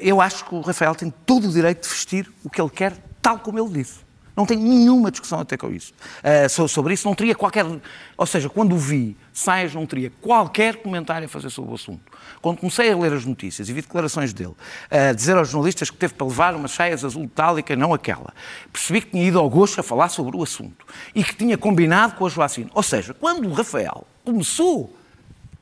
[0.00, 2.94] eu acho que o Rafael tem todo o direito de vestir o que ele quer,
[3.20, 4.06] tal como ele disse.
[4.36, 5.94] Não tenho nenhuma discussão até com isso.
[6.22, 7.64] Eh, so- sobre isso não teria qualquer.
[8.18, 12.02] Ou seja, quando o vi, Sainz não teria qualquer comentário a fazer sobre o assunto.
[12.42, 14.52] Quando comecei a ler as notícias e vi declarações dele,
[14.90, 18.34] a dizer aos jornalistas que teve para levar umas saias azul metálica, não aquela,
[18.70, 22.16] percebi que tinha ido ao gosto a falar sobre o assunto e que tinha combinado
[22.16, 22.70] com a Joacine.
[22.74, 24.94] Ou seja, quando o Rafael começou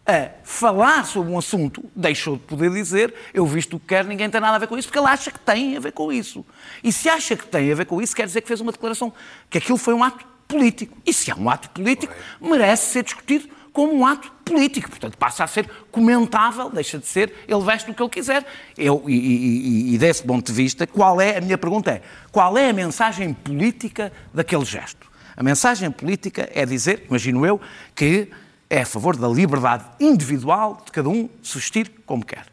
[0.07, 4.29] a falar sobre um assunto, deixou de poder dizer eu visto o que quer, ninguém
[4.29, 6.45] tem nada a ver com isso, porque ele acha que tem a ver com isso.
[6.83, 9.13] E se acha que tem a ver com isso, quer dizer que fez uma declaração,
[9.49, 10.97] que aquilo foi um ato político.
[11.07, 14.91] E se é um ato político, merece ser discutido como um ato político.
[14.91, 18.45] Portanto, passa a ser comentável, deixa de ser, ele veste o que ele quiser.
[18.77, 22.03] Eu, e, e- e- e desse ponto de vista, qual é, a minha pergunta é,
[22.31, 25.07] qual é a mensagem política daquele gesto?
[25.37, 27.61] A mensagem política é dizer, imagino eu,
[27.97, 28.29] que
[28.75, 32.47] é a favor da liberdade individual de cada um se vestir como quer.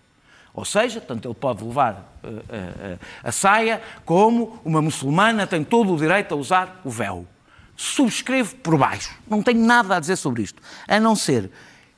[0.53, 5.63] Ou seja, tanto ele pode levar eh, eh, eh, a saia, como uma muçulmana tem
[5.63, 7.25] todo o direito a usar o véu.
[7.75, 9.17] Subscrevo por baixo.
[9.27, 10.61] Não tenho nada a dizer sobre isto.
[10.87, 11.49] A não ser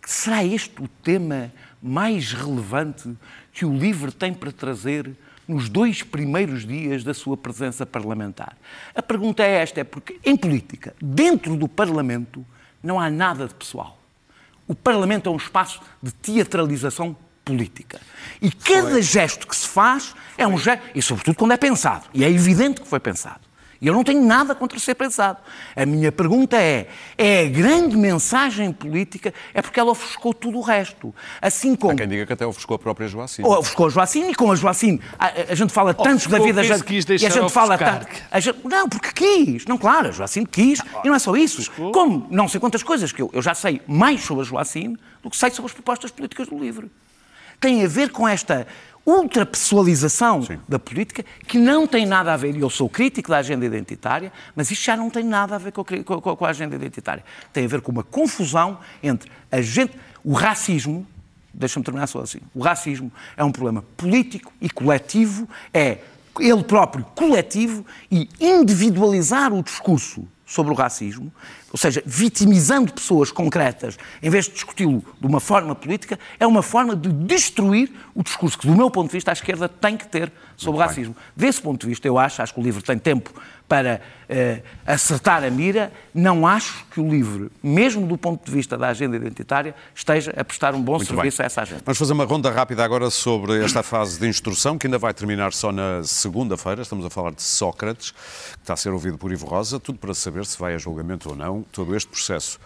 [0.02, 1.52] que será este o tema
[1.82, 3.14] mais relevante
[3.52, 5.12] que o LIVRE tem para trazer
[5.46, 8.56] nos dois primeiros dias da sua presença parlamentar?
[8.96, 12.46] A pergunta é esta, é porque em política, dentro do Parlamento,
[12.82, 14.03] não há nada de pessoal.
[14.68, 18.00] O Parlamento é um espaço de teatralização política.
[18.42, 22.06] E cada gesto que se faz é um gesto, e sobretudo quando é pensado.
[22.14, 23.42] E é evidente que foi pensado.
[23.84, 25.40] E eu não tenho nada contra ser pensado.
[25.76, 30.62] A minha pergunta é: é a grande mensagem política, é porque ela ofuscou tudo o
[30.62, 31.14] resto.
[31.42, 31.92] Assim como.
[31.92, 33.46] Há quem diga que até ofuscou a própria Joacine.
[33.46, 36.38] Ou ofuscou a Joacine e com a Joacine a, a- a gente fala tanto da
[36.38, 36.64] Ofuscou vida.
[36.64, 38.08] já- se quis e a deixar gente fala tanto.
[38.32, 39.66] a gente- não, porque quis.
[39.66, 40.80] Não, claro, a Joacine quis.
[41.04, 41.70] E não é só isso.
[41.92, 45.30] Como não sei quantas coisas que eu, eu já sei mais sobre a Joacine do
[45.30, 46.90] que sei sobre as propostas políticas do livro.
[47.60, 48.66] Tem a ver com esta
[49.06, 53.66] ultrapessoalização da política que não tem nada a ver, e eu sou crítico da agenda
[53.66, 57.24] identitária, mas isto já não tem nada a ver com com- com a agenda identitária.
[57.52, 59.94] Tem a ver com uma confusão entre a gente,
[60.24, 61.06] o racismo,
[61.54, 66.00] deixa-me terminar só assim, o racismo é um problema político e coletivo, é
[66.40, 71.32] ele próprio coletivo e individualizar o discurso sobre o racismo,
[71.74, 76.62] ou seja, vitimizando pessoas concretas, em vez de discuti-lo de uma forma política, é uma
[76.62, 80.08] forma de destruir o discurso que, do meu ponto de vista, a esquerda tem que
[80.08, 81.16] ter sobre o racismo.
[81.36, 83.34] Desse ponto de vista, eu acho, acho que o livro tem tempo
[83.68, 88.78] para eh, acertar a mira, não acho que o livro, mesmo do ponto de vista
[88.78, 91.46] da agenda identitária, esteja a prestar um bom Muito serviço bem.
[91.46, 91.82] a essa agenda.
[91.84, 95.54] Vamos fazer uma ronda rápida agora sobre esta fase de instrução, que ainda vai terminar
[95.54, 96.84] só na segunda-feira.
[96.84, 100.14] Estamos a falar de Sócrates, que está a ser ouvido por Ivo Rosa, tudo para
[100.14, 102.60] saber se vai a julgamento ou não, todo este processo.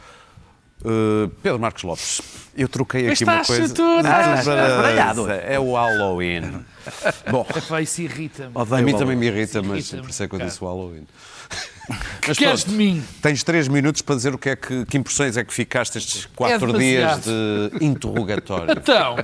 [0.81, 2.21] Uh, Pedro Marcos Lopes,
[2.55, 3.73] eu troquei aqui uma coisa.
[3.73, 4.05] tudo.
[4.05, 5.31] Ah, estás baralhado.
[5.31, 6.63] É o Halloween.
[7.31, 8.51] Bom, Vai, isso irrita-me.
[8.55, 11.07] a mim também me irrita, mas por isso é que eu disse o Halloween.
[12.21, 13.01] Que queres de mim?
[13.21, 16.25] Tens três minutos para dizer o que é que, que impressões é que ficaste estes
[16.25, 18.75] quatro É dias de interrogatório.
[18.77, 19.15] Então.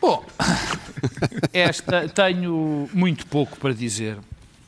[0.00, 0.24] Bom,
[1.52, 4.18] esta tenho muito pouco para dizer.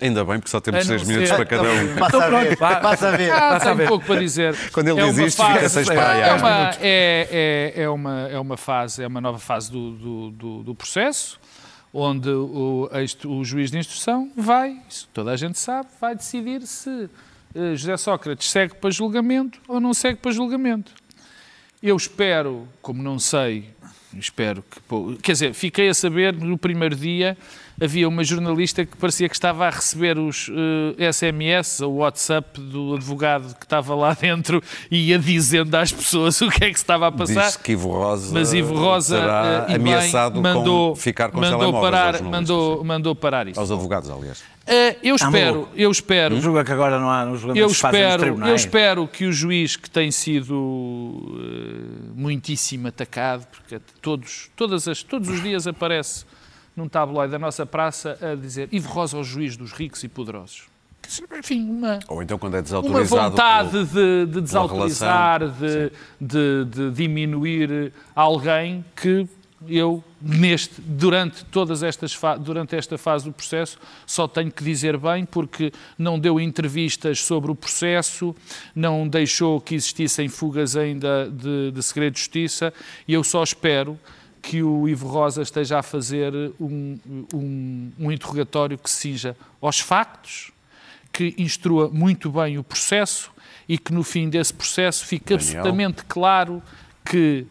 [0.00, 1.96] Ainda bem, porque só temos seis minutos ser- para cada um.
[1.96, 3.30] Passa a ver, passa a ver.
[3.32, 4.56] Ah, tenho pouco para dizer.
[4.72, 6.28] Quando ele É diz isto, fica fase- sem espraiar.
[6.28, 10.30] É uma, é, é, é uma, é uma fase, é uma nova fase do, do,
[10.30, 11.38] do, do processo,
[11.92, 12.88] onde o,
[13.26, 17.10] o juiz de instrução vai, isso toda a gente sabe, vai decidir se
[17.54, 20.92] eh, José Sócrates segue para julgamento ou não segue para julgamento.
[21.82, 23.70] Eu espero, como não sei,
[24.18, 25.16] espero que.
[25.22, 27.36] Quer dizer, fiquei a saber no primeiro dia
[27.80, 30.50] havia uma jornalista que parecia que estava a receber os
[30.98, 36.38] eh, SMS ou WhatsApp do advogado que estava lá dentro e ia dizendo às pessoas
[36.42, 37.46] o que é que se estava a passar.
[37.46, 41.30] Diz que Ivo Rosa, Mas Ivo Rosa terá eh, e bem, ameaçado mandou, com ficar
[41.30, 43.58] com mandou parar, mandou, mandou parar isso.
[43.58, 44.42] Aos advogados, aliás.
[44.72, 49.08] Eh, eu espero, eu espero, é que agora não há nos eu espero, eu espero
[49.08, 55.42] que o juiz que tem sido eh, muitíssimo atacado, porque todos, todas as, todos os
[55.42, 56.24] dias aparece
[56.76, 60.62] num tabloide da nossa praça a dizer Ivo Rosa ao juiz dos ricos e poderosos.
[61.36, 63.30] Enfim, uma, Ou então quando é uma desautorizado.
[63.30, 65.90] vontade pelo- de, de desautorizar, de,
[66.20, 69.26] de- de diminuir alguém que
[69.68, 75.24] eu, neste, durante, todas estas durante esta fase do processo, só tenho que dizer bem,
[75.24, 78.34] porque não deu entrevistas sobre o processo,
[78.74, 82.72] não deixou que existissem fugas ainda de, de segredo de justiça,
[83.06, 83.98] e eu só espero
[84.40, 86.98] que o Ivo Rosa esteja a fazer um,
[87.34, 90.50] um, um interrogatório que seja aos factos,
[91.12, 93.30] que instrua muito bem o processo
[93.68, 95.58] e que no fim desse processo fique Daniel.
[95.58, 96.62] absolutamente claro
[97.04, 97.46] que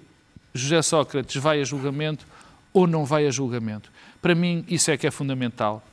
[0.54, 2.26] José Sócrates vai a julgamento
[2.74, 3.92] ou não vai a julgamento.
[4.22, 5.84] Para mim, isso é que é fundamental.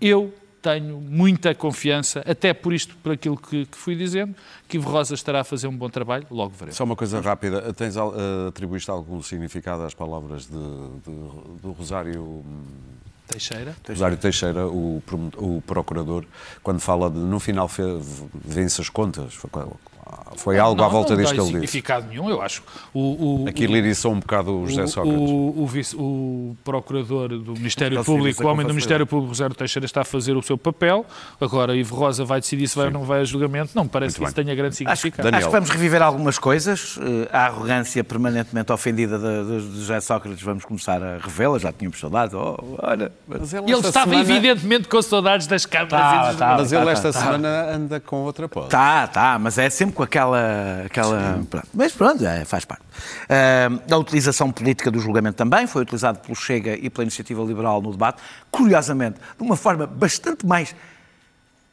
[0.00, 4.34] Eu tenho muita confiança, até por isto, por aquilo que, que fui dizendo,
[4.68, 6.76] que Ivo Rosa estará a fazer um bom trabalho, logo veremos.
[6.76, 8.00] Só uma coisa rápida, tens, eh,
[8.48, 12.64] atribuíste algum significado às palavras de, de- do Rosário, hum,
[13.28, 13.76] Teixeira?
[13.88, 15.00] Rosário Teixeira, o,
[15.36, 16.24] o procurador,
[16.64, 17.70] quando fala de no final
[18.34, 19.34] vence as contas?
[20.36, 21.72] Foi, algo à Não, volta não disto que tem ele disse.
[21.72, 22.62] significado nenhum, eu acho.
[22.92, 25.18] O, o, Aquilo iriçou um bocado o José Sócrates.
[25.20, 29.28] o, o vice- o procurador do Ministério Ele Público, sim, o homem do Ministério Público,
[29.28, 31.06] Rosário Teixeira, está a fazer o seu papel.
[31.40, 33.70] Agora, Ivo Rosa vai decidir se vai ou não vai a julgamento.
[33.74, 34.44] Não me parece que Muito isso bem.
[34.44, 35.24] tenha grande Acho, significado.
[35.24, 35.38] Daniel.
[35.38, 36.98] acho que vamos reviver algumas coisas.
[37.00, 41.58] Eh, A arrogância permanentemente ofendida de, de José Sócrates, vamos começar a revê-la.
[41.58, 42.34] Já tínhamos saudades.
[42.34, 43.10] Oh, olha.
[43.26, 46.56] Mas ele esta estava semana- evidentemente com saudades das câmaras Tá, e dos tá.
[46.58, 47.20] Mas ele tá, esta tá.
[47.20, 48.68] semana anda com outra pose.
[48.68, 50.82] Tá, tá, mas é sempre com aquela.
[50.84, 51.68] aquela pronto.
[51.74, 52.82] Mas pronto, é, faz parte.
[53.28, 57.80] Ah, a utilização política do julgamento também foi utilizado pelo Chega e pela Iniciativa Liberal
[57.80, 60.74] no debate, curiosamente, de uma forma bastante mais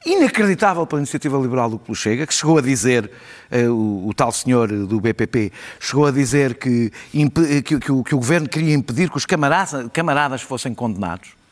[0.05, 3.09] inacreditável pela Iniciativa Liberal do que pelo Chega, que chegou a dizer,
[3.51, 6.91] eh, o, o tal senhor do BPP, chegou a dizer que,
[7.63, 11.42] que, que o, que o governo queria impedir que os camaradas, camaradas fossem condenados.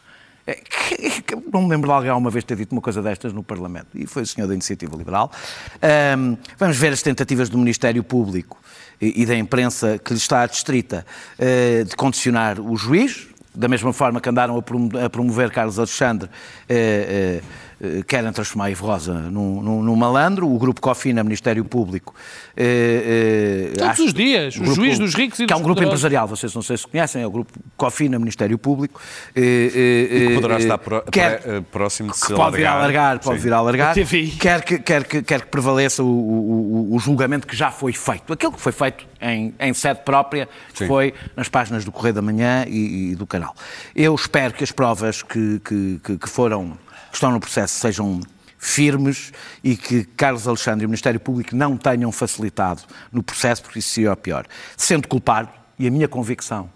[1.52, 3.88] Não me lembro de alguém alguma vez ter dito uma coisa destas no Parlamento.
[3.95, 5.32] E foi o senhor da Iniciativa Liberal.
[5.82, 8.58] Ahm, vamos ver as tentativas do Ministério Público
[8.99, 11.06] e, da imprensa que lhe está adstrita
[11.39, 15.78] eh, de condicionar o juiz, da mesma forma que andaram a promo- a promover Carlos
[15.80, 16.30] Alexandre,
[16.70, 17.71] eh, eh,
[18.08, 20.48] querem transformar Ivo Rosa num, num- num malandro.
[20.48, 22.14] O grupo Cofina, Ministério Público.
[22.56, 25.64] eh, eh, Todos acho- os dias, o juiz dos ricos e Que é dos um
[25.64, 26.00] grupo poderosos.
[26.00, 29.02] empresarial, vocês não sei se conhecem, é o grupo Cofina, Ministério Público.
[29.36, 32.34] eh, eh, E que poderá eh, estar pro- quer- pré- eh, próximo de que se
[32.34, 33.06] pode vir a alargar.
[33.12, 33.44] alargar, pode Sim.
[33.44, 33.96] vir a alargar,
[34.40, 37.94] quer que, quer, que, quer que prevaleça o, o- o- o julgamento que já foi
[37.94, 38.32] feito.
[38.34, 40.88] Aquilo que foi feito em, em sede própria Sim.
[40.88, 43.56] foi nas páginas do Correio da Manhã e, e do canal.
[43.96, 46.78] Eu espero que as provas que, que, que- que foram,
[47.12, 48.22] que estão no processo sejam
[48.57, 49.34] firmes
[49.64, 53.89] e que Carlos Alexandre e o Ministério Público não tenham facilitado no processo, porque isso
[53.89, 54.45] seria o pior.
[54.78, 55.49] Sendo culpado,
[55.80, 56.70] e a minha convicção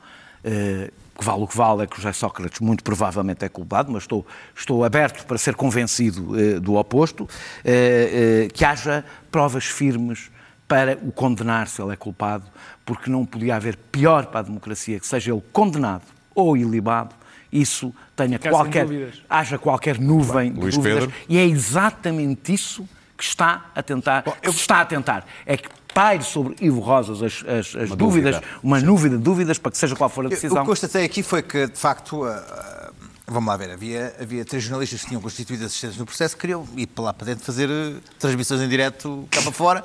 [0.44, 3.92] eh, que vale o que vale, é que o José Sócrates muito provavelmente é culpado,
[3.92, 4.26] mas estou,
[4.56, 7.30] estou aberto para ser convencido eh, do oposto,
[7.64, 10.32] eh, que haja provas firmes
[10.68, 12.46] para o condenar se ele é culpado,
[12.84, 17.16] porque não podia haver pior para a democracia que seja ele condenado ou ilibado,
[17.60, 18.88] isso tenha Ficar qualquer,
[19.30, 21.00] haja qualquer nuvem de Luís dúvidas.
[21.06, 21.16] Pedro?
[21.30, 22.88] E é exatamente isso
[23.18, 25.26] que está a tentar, que se está a tentar.
[25.46, 28.44] É que paire sobre Ivo Rosas as, as- as dúvidas, dúvida.
[28.62, 30.58] uma nuvem de dúvidas para que seja qual for a Eu- decisão.
[30.58, 32.92] O que constatei aqui foi que, de facto, ah, ah,
[33.28, 36.68] vamos lá ver, havia, havia três jornalistas que tinham constituído assistentes no processo que queriam
[36.76, 39.84] ir para lá para dentro fazer eh, transmissões em direto cá para fora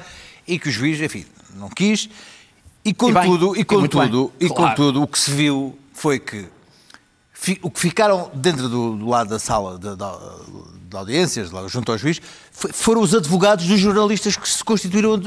[0.49, 2.09] e que o juiz, enfim, não quis.
[2.85, 4.71] E contudo, e, e muito contudo, bem, e claro.
[4.77, 6.47] contudo, o que se viu foi que
[7.63, 11.97] o que ficaram dentro do, do lado da sala de, de- de audiências, junto ao
[11.99, 12.21] juiz,
[12.73, 15.19] foram os advogados dos jornalistas que se constituíram uh,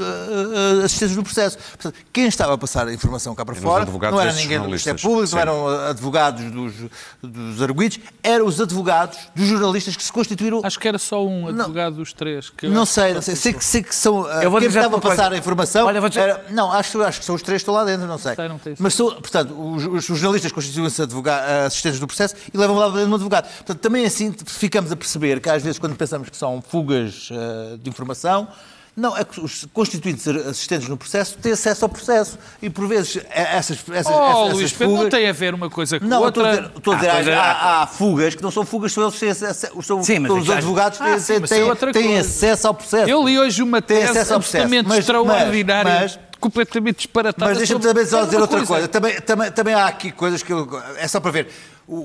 [0.81, 1.57] uh, assistentes no processo.
[1.57, 4.65] Portanto, quem estava a passar a informação cá para Eram fora não era ninguém do
[4.65, 5.01] Ministério jornalistas.
[5.01, 5.39] Público, não Sim.
[5.39, 6.73] eram advogados dos,
[7.21, 10.61] dos arguidos, eram os advogados dos jornalistas que se constituíram.
[10.63, 12.49] Acho que era só um advogado dos três.
[12.49, 13.35] Que Não sei, não sei.
[13.35, 14.21] Sei que, sei que são.
[14.21, 15.15] uh, Eu vou quem dizer estava a coisa.
[15.17, 15.85] passar a informação.
[15.87, 18.17] Olha, dizer- era- não, acho, acho que são os três que estão lá dentro, não
[18.17, 18.35] sei.
[18.35, 22.57] Sei, não tenho Mas são, portanto, os, os- jornalistas constituem-se advoga- assistentes do processo e
[22.57, 23.47] levam lá dentro um advogado.
[23.57, 27.77] Portanto, também assim ficamos a perceber que às vezes, quando pensamos que são fugas uh,
[27.77, 28.47] de informação.
[28.95, 33.17] Não, é que os constituintes assistentes no processo têm acesso ao processo e, por vezes,
[33.31, 35.09] é- essas, essas, Oh, essas Luís não fugas...
[35.09, 36.61] tem a ver uma coisa com Não, eu estou a outra.
[36.67, 39.01] dizer, estou a dizer, Há há, coisa- há- há fugas que não são fugas, são
[39.03, 41.61] eles que têm acesso, são, Sim, mas os advogados que Ah, têm, sim, mas têm-
[41.61, 42.19] é outra têm coisa.
[42.19, 43.09] acesso ao processo.
[43.09, 47.49] Eu li hoje uma tese absolutamente Mas- extraordinária, mas- completamente disparatada.
[47.49, 48.87] Mas deixa-me também só dizer outra coisa.
[48.87, 51.47] Também, também, também há aqui coisas que eu, é só para ver.
[51.87, 51.95] O-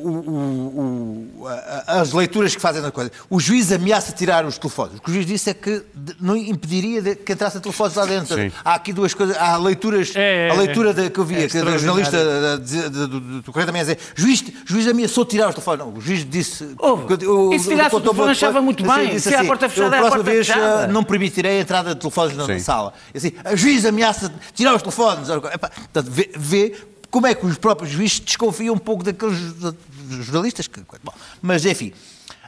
[1.40, 3.10] o- a- as leituras que fazem da coisa.
[3.30, 4.98] O juiz ameaça tirar os telefones.
[4.98, 5.82] O que o juiz disse é que
[6.20, 8.34] não impediria de- que entrassem telefones lá dentro.
[8.34, 8.50] Sim.
[8.64, 9.36] Há aqui duas coisas.
[9.36, 10.14] Há leituras.
[10.16, 10.92] É, é, a leitura é.
[10.92, 13.98] da- que eu vi, É que da jornalista da- da- do, Correio da Manhã dizer
[14.14, 15.84] juiz, juiz ameaçou tirar os telefones.
[15.86, 16.74] Não, o juiz disse.
[16.78, 17.26] Houve.
[17.26, 19.18] o- E se tirasse o telefone, achava muito assim, bem.
[19.18, 20.84] Se há a assim, porta fechada, eu, é a próxima porta vez fechada.
[20.84, 22.58] eh, não permitirei a entrada de telefones na, Sim.
[22.58, 22.92] sala.
[23.14, 25.28] Assim, a juiz ameaça tirar os telefones.
[25.28, 26.74] Portanto, vê, vê
[27.10, 29.74] como é que os próprios juízes desconfiam um pouco daqueles jo-
[30.22, 30.66] jornalistas.
[30.66, 31.92] Que, bom, mas, enfim,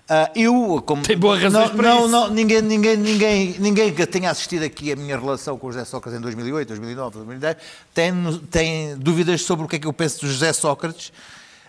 [0.09, 1.03] ah, eu, como.
[1.03, 2.09] Tem boas razões não, para não, isso.
[2.09, 5.85] não, ninguém, ninguém, ninguém, ninguém que tenha assistido aqui a minha relação com o José
[5.85, 7.57] Sócrates em 2008, 2009, 2010,
[7.95, 8.13] tem,
[8.51, 11.13] tem dúvidas sobre o que é que eu penso do José Sócrates.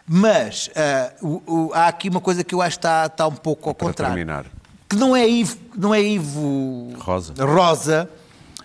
[0.07, 3.35] Mas ah, o- o- há aqui uma coisa que eu acho que está, está um
[3.35, 4.45] pouco ao Para contrário terminar.
[4.89, 7.33] que não é Ivo, não é Ivo Rosa.
[7.45, 8.09] Rosa,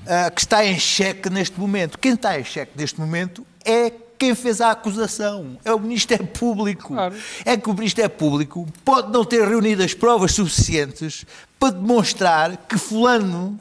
[0.07, 1.99] ah, que está em xeque neste momento.
[1.99, 5.59] Quem está em xeque neste momento é quem fez a acusação.
[5.65, 6.89] É o Ministério Público.
[6.95, 7.15] Claro.
[7.45, 11.25] É que o Ministério Público pode não ter reunido as provas suficientes
[11.59, 13.59] para demonstrar que fulano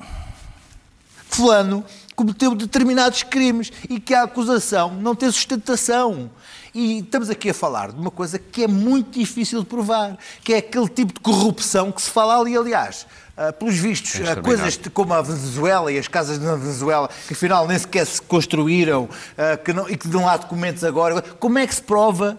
[1.35, 1.83] fulano
[2.15, 6.31] cometeu determinados crimes e que a acusação não tem sustentação.
[6.77, 10.53] E estamos aqui a falar de uma coisa que é muito difícil de provar, que
[10.53, 13.07] é aquele tipo de corrupção que se fala ali, aliás.
[13.37, 14.41] ah, pelos vistos, terminar.
[14.41, 19.07] coisas como a Venezuela e as casas na Venezuela, que afinal nem sequer se construíram
[19.37, 21.21] ah, que não- e que não há documentos agora.
[21.21, 22.37] Como é que se prova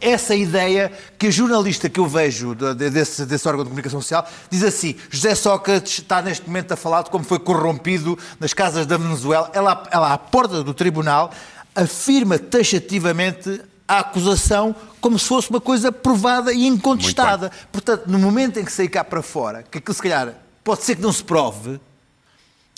[0.00, 4.00] essa ideia que a jornalista que eu vejo de- de- desse, desse órgão de comunicação
[4.00, 8.54] social diz assim: José Sócrates está neste momento a falar de como foi corrompido nas
[8.54, 9.50] casas da Venezuela.
[9.52, 11.30] Ela, ela à porta do tribunal,
[11.74, 17.50] afirma taxativamente a acusação como se fosse uma coisa provada e incontestada.
[17.72, 20.96] Portanto, no momento em que sair cá para fora, que aquilo se calhar pode ser
[20.96, 21.80] que não se prove,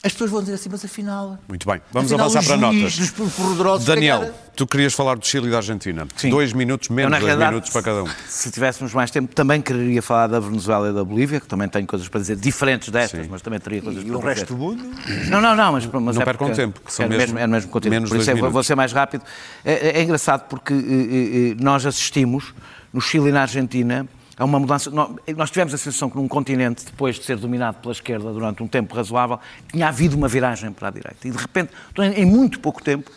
[0.04, 1.38] as pessoas vão dizer assim, mas afinal.
[1.48, 1.80] Muito bem.
[1.92, 3.84] Vamos afinal, avançar o para notas.
[3.84, 6.08] Daniel, calhar- tu querias falar do Chile e da Argentina.
[6.16, 6.28] Sim.
[6.28, 8.08] Dois minutos, Eu, menos na dois realidade, minutos para cada um.
[8.28, 11.86] Se tivéssemos mais tempo, também queria falar da Venezuela e da Bolívia, que também tenho
[11.86, 13.28] coisas para dizer diferentes destas, Sim.
[13.30, 14.28] mas também teria coisas E para o dizer.
[14.34, 14.82] resto do mundo?
[15.30, 17.38] Não, não, não, mas, mas Não é percam porque- tempo, que são é mesmo mesmo,
[17.38, 17.92] é mesmo conteúdo.
[17.94, 19.22] menos Por isso dois é, vou- ser mais rápido.
[19.64, 22.52] É, é engraçado porque eh, eh, nós assistimos
[22.92, 24.06] no Chile e na Argentina
[24.42, 24.90] a uma mudança.
[24.90, 28.62] nó- Nós tivemos a sensação que num continente, depois de ser dominado pela esquerda durante
[28.62, 29.38] um tempo razoável,
[29.70, 31.28] tinha havido uma viragem para a direita.
[31.28, 31.70] E de repente,
[32.16, 33.10] em muito pouco tempo,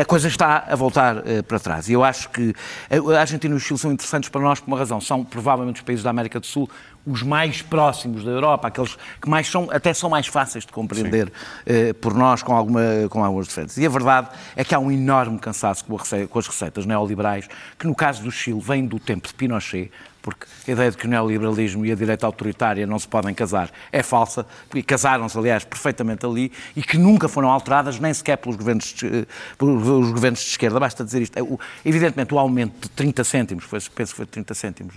[0.00, 1.88] a coisa está a voltar eh, para trás.
[1.88, 2.52] E eu acho que
[2.90, 5.00] a Argentina e o Chile são interessantes para nós por uma razão.
[5.00, 6.68] São provavelmente os países da América do Sul
[7.06, 11.32] os mais próximos da Europa, aqueles que mais são, até são mais fáceis de compreender
[11.66, 12.80] eh, por nós com, alguma,
[13.10, 13.76] com algumas diferenças.
[13.76, 16.86] E a verdade é que há um enorme cansaço com, a rece- com as receitas
[16.86, 17.48] neoliberais,
[17.78, 19.90] que no caso do Chile vem do tempo de Pinochet,
[20.22, 23.70] porque a ideia de que o neoliberalismo e a direita autoritária não se podem casar
[23.90, 28.56] é falsa, porque casaram-se, aliás, perfeitamente ali e que nunca foram alteradas, nem sequer pelos
[28.56, 29.26] governos de, eh,
[29.58, 30.78] pelos governos de esquerda.
[30.78, 31.36] Basta dizer isto.
[31.36, 34.94] É, o- Evidentemente, o aumento de 30 cêntimos, foi, penso que foi de 30 cêntimos,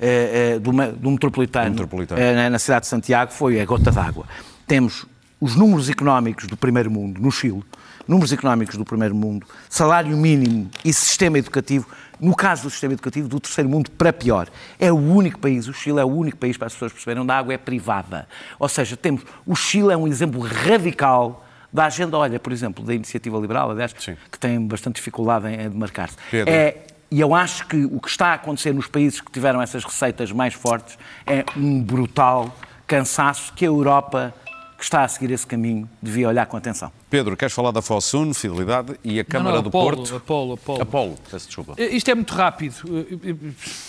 [0.00, 2.20] eh, eh, do, me- do metropolitano, Metropolitano.
[2.34, 4.26] na- na cidade de Santiago foi a gota d'água.
[4.66, 5.04] Temos
[5.38, 7.62] os números económicos do primeiro mundo, no Chile,
[8.06, 11.86] números económicos do primeiro mundo, salário mínimo e sistema educativo,
[12.20, 14.48] no caso do sistema educativo, do terceiro mundo para pior.
[14.78, 17.32] É o único país, o Chile é o único país, para as pessoas perceberem, onde
[17.32, 18.28] a água é privada.
[18.58, 22.94] Ou seja, temos, o Chile é um exemplo radical da agenda, olha, por exemplo, da
[22.94, 24.16] iniciativa liberal, aliás, Sim.
[24.30, 26.16] que tem bastante dificuldade em, em demarcar-se.
[26.32, 26.76] É,
[27.10, 30.30] e eu acho que o que está a acontecer nos países que tiveram essas receitas
[30.32, 32.54] mais fortes é um brutal
[32.86, 34.34] cansaço que a Europa,
[34.82, 36.90] que está a seguir esse caminho, devia olhar com atenção.
[37.08, 40.16] Pedro, queres falar da Fosun, Fidelidade e a Câmara não, não, do Apolo, Porto?
[40.16, 40.82] Apolo, Apolo.
[40.82, 41.80] Apolo, peço desculpa.
[41.80, 42.74] Isto é muito rápido,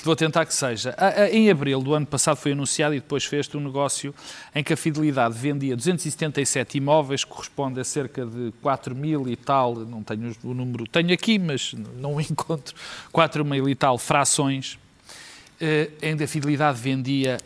[0.03, 0.95] vou tentar que seja.
[1.31, 4.13] Em abril do ano passado foi anunciado e depois fez-se um negócio
[4.53, 9.73] em que a Fidelidade vendia 277 imóveis, corresponde a cerca de 4 mil e tal,
[9.73, 12.75] não tenho o número, tenho aqui, mas não o encontro,
[13.11, 14.77] 4 mil e tal frações,
[15.65, 17.37] eh, que a Fidelidade vendia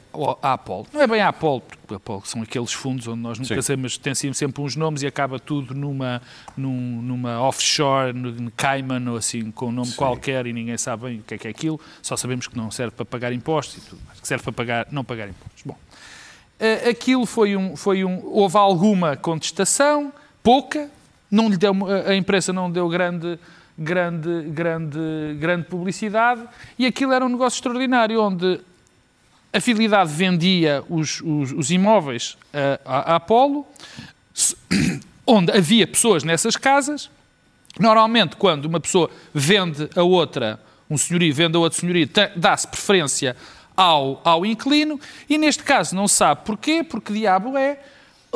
[0.41, 0.87] à Apolo.
[0.91, 3.61] Não é bem a Apolo, porque a são aqueles fundos onde nós nunca Sim.
[3.61, 6.21] sabemos, tem sempre uns nomes e acaba tudo numa,
[6.57, 11.19] num- numa offshore, no Cayman ou assim, com um nome qualquer e ninguém sabe bem
[11.19, 13.89] o que é que é aquilo, só sabemos que não serve para pagar impostos e
[13.89, 15.61] tudo mais, que serve para pagar, não pagar impostos.
[15.63, 15.77] Bom,
[16.59, 18.19] eh, aquilo foi um, foi um.
[18.25, 20.11] Houve alguma contestação,
[20.41, 20.89] pouca,
[21.29, 21.73] não lhe deu,
[22.07, 23.37] a imprensa não deu grande,
[23.77, 24.99] grande, grande,
[25.39, 26.41] grande publicidade,
[26.79, 28.59] e aquilo era um negócio extraordinário, onde
[29.53, 33.65] a Fidelidade vendia os, os, os imóveis eh, à, à Apolo,
[35.25, 37.09] onde havia pessoas nessas casas.
[37.79, 40.59] Normalmente, quando uma pessoa vende a outra,
[40.89, 43.35] um senhorio vende a outro senhorio, dá-se preferência
[43.75, 44.99] ao, ao inquilino,
[45.29, 47.79] e neste caso não sabe porquê, porque diabo é,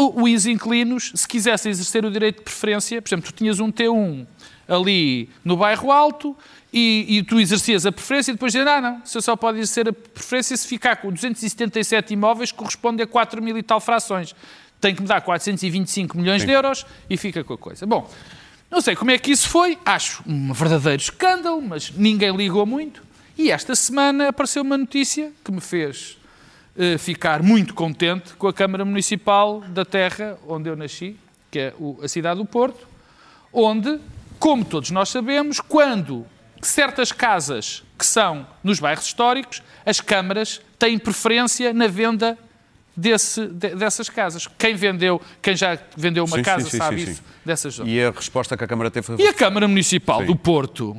[0.10, 4.26] os inquilinos, se quisessem exercer o direito de preferência, por exemplo, tu tinhas um T1
[4.68, 6.36] ali no bairro alto
[6.72, 9.90] e, e tu exercias a preferência e depois dizer, ah, não, você só pode exercer
[9.90, 14.34] a preferência se ficar com 277 imóveis que correspondem a 4 mil e tal frações.
[14.80, 17.86] Tem que me dar 425 milhões de euros e fica com a coisa.
[17.86, 18.10] Bom,
[18.70, 23.04] não sei como é que isso foi, acho um verdadeiro escândalo, mas ninguém ligou muito.
[23.38, 26.18] E esta semana apareceu uma notícia que me fez
[26.78, 31.16] eh, ficar muito contente com a Câmara Municipal da terra onde eu nasci,
[31.50, 32.88] que é o- a cidade do Porto,
[33.52, 34.00] onde,
[34.40, 36.26] como todos nós sabemos, quando
[36.62, 42.38] certas casas que são nos bairros históricos, as câmaras têm preferência na venda
[42.96, 44.48] desse- de- dessas casas.
[44.58, 47.92] Quem vendeu, quem já vendeu uma Sim, casa sim, sabe sim, isso dessas zonas.
[47.92, 49.16] E a resposta que a Câmara teve foi...
[49.18, 50.96] E a Câmara Municipal do Porto,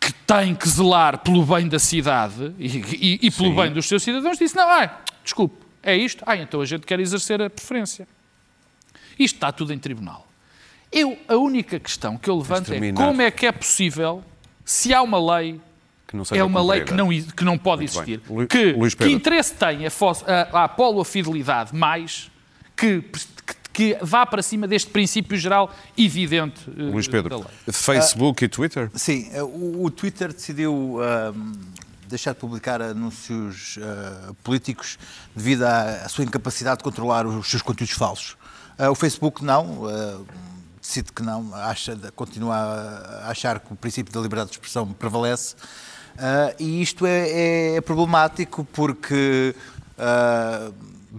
[0.00, 3.56] que tem que zelar pelo bem da cidade e, e- e pelo Sim.
[3.56, 6.24] bem dos seus cidadãos, disse: não, ah, desculpe, é isto?
[6.26, 8.08] Ah, então a gente quer exercer a preferência.
[9.18, 10.26] Isto está tudo em tribunal.
[10.90, 14.24] Eu, a única questão que eu levanto é como é que é possível,
[14.64, 15.60] se há uma lei,
[16.08, 18.96] Que não seja é uma lei que não, que não pode Muito existir, Lu- que,
[18.96, 22.30] que interesse tem a, a, a Apolo a fidelidade mais
[22.76, 23.04] que,
[23.80, 27.46] que, vá para cima deste princípio geral evidente eh, Luís da Pedro, lei.
[27.72, 28.90] Facebook e Twitter?
[28.94, 30.98] Sim, eh, o, o Twitter decidiu
[32.10, 34.98] deixar de publicar anúncios ah, políticos
[35.34, 38.36] devido à, à sua incapacidade de controlar os seus conteúdos falsos.
[38.76, 40.20] Ah, o Facebook não, ah,
[40.80, 45.54] decide que não, acha, continua a achar que o princípio da liberdade de expressão prevalece.
[46.18, 49.54] Ah, e isto é, é problemático porque
[49.96, 50.72] ah,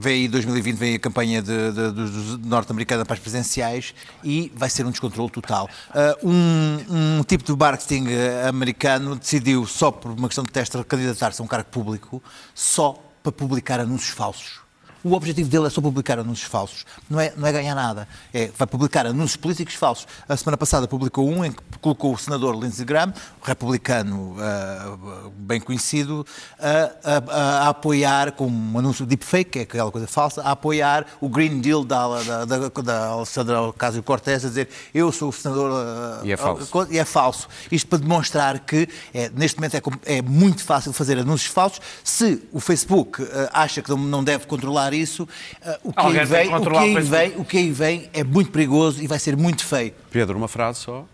[0.05, 4.85] aí 2020, vem a campanha de, de, dos norte-americana para as presidenciais e vai ser
[4.85, 5.69] um descontrole total.
[5.89, 10.81] Ah, um, um tipo de marketing eh, americano decidiu, só por uma questão de teste,
[10.83, 12.23] candidatar-se a um cargo público
[12.53, 14.61] só para publicar anúncios falsos.
[15.03, 16.85] O objetivo dele é só publicar anúncios falsos.
[17.09, 18.07] Não é, não é ganhar nada.
[18.33, 20.05] É, vai publicar anúncios políticos falsos.
[20.29, 24.97] A semana passada publicou um em que colocou o senador Lindsey Graham, republicano ah,
[25.35, 26.25] bem conhecido,
[26.59, 31.05] a, a- a apoiar, com um anúncio deepfake, que é aquela coisa falsa, a apoiar
[31.19, 35.71] o Green Deal da, da, da, da Alessandra Ocasio-Cortez, a dizer eu sou o senador...
[35.73, 36.87] ah, E é falso.
[36.91, 37.47] e é falso.
[37.71, 39.75] Isto para demonstrar que é, neste momento
[40.05, 41.79] é, é muito fácil fazer anúncios falsos.
[42.03, 43.21] Se o Facebook
[43.51, 45.27] acha que não deve controlar isso,
[45.65, 47.17] ah, o, que Alguém aí que vem, o, que controlar o aí Facebook.
[47.29, 49.93] vem, o que aí vem é muito perigoso e vai ser muito feio.
[50.11, 51.05] Pedro, uma frase só.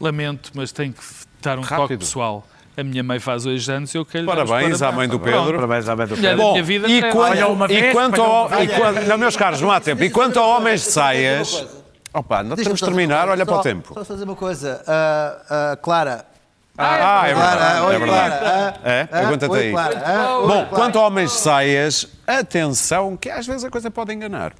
[0.00, 1.00] Lamento, mas tenho que
[1.42, 1.98] dar um toque Rápido.
[2.00, 2.46] pessoal.
[2.76, 5.08] A minha mãe faz hoje anos e eu quero lhe dar os Parabéns à mãe
[5.08, 5.54] do Pedro.
[5.54, 6.50] Parabéns à Mulher da Pedro.
[6.52, 9.16] minha vida e é- quando, Olha, uma e vez, quanto olha, ao, e quando- não,
[9.16, 10.04] meus caros, não há tempo.
[10.04, 11.66] E quanto a homens de saias,
[12.12, 13.94] opa, não temos de terminar, olha só- para o tempo.
[13.94, 14.82] Só fazer uma coisa.
[14.86, 15.38] Ah,
[15.72, 16.26] ah, Clara.
[16.78, 18.38] Ah, é Clara, verdade, oi, é verdade.
[18.38, 19.08] Clara, ah, É?
[19.10, 19.70] ah, Aguenta-te oi, aí.
[19.72, 24.12] Clara, ah, Bom, quanto a homens de saias, atenção, que às vezes a coisa pode
[24.12, 24.52] enganar.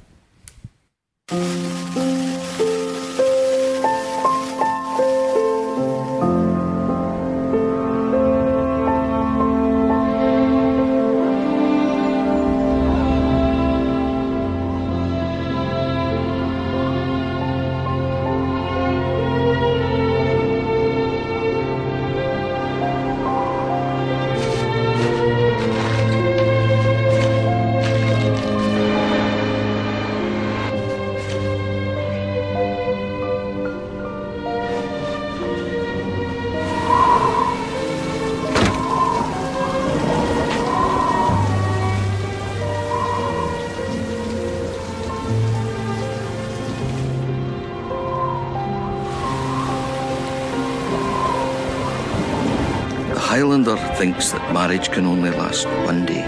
[53.96, 56.22] Thinks that marriage can only last one day.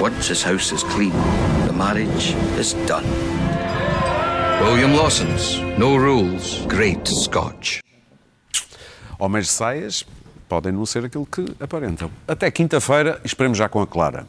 [0.00, 1.12] Once his house is clean,
[1.66, 3.04] the marriage is done.
[4.62, 7.80] William Lawson's No Rules, Great Scotch.
[9.18, 10.04] Homens de saias
[10.48, 12.10] podem não ser aquilo que aparentam.
[12.28, 14.26] Até quinta-feira, esperemos já com a Clara.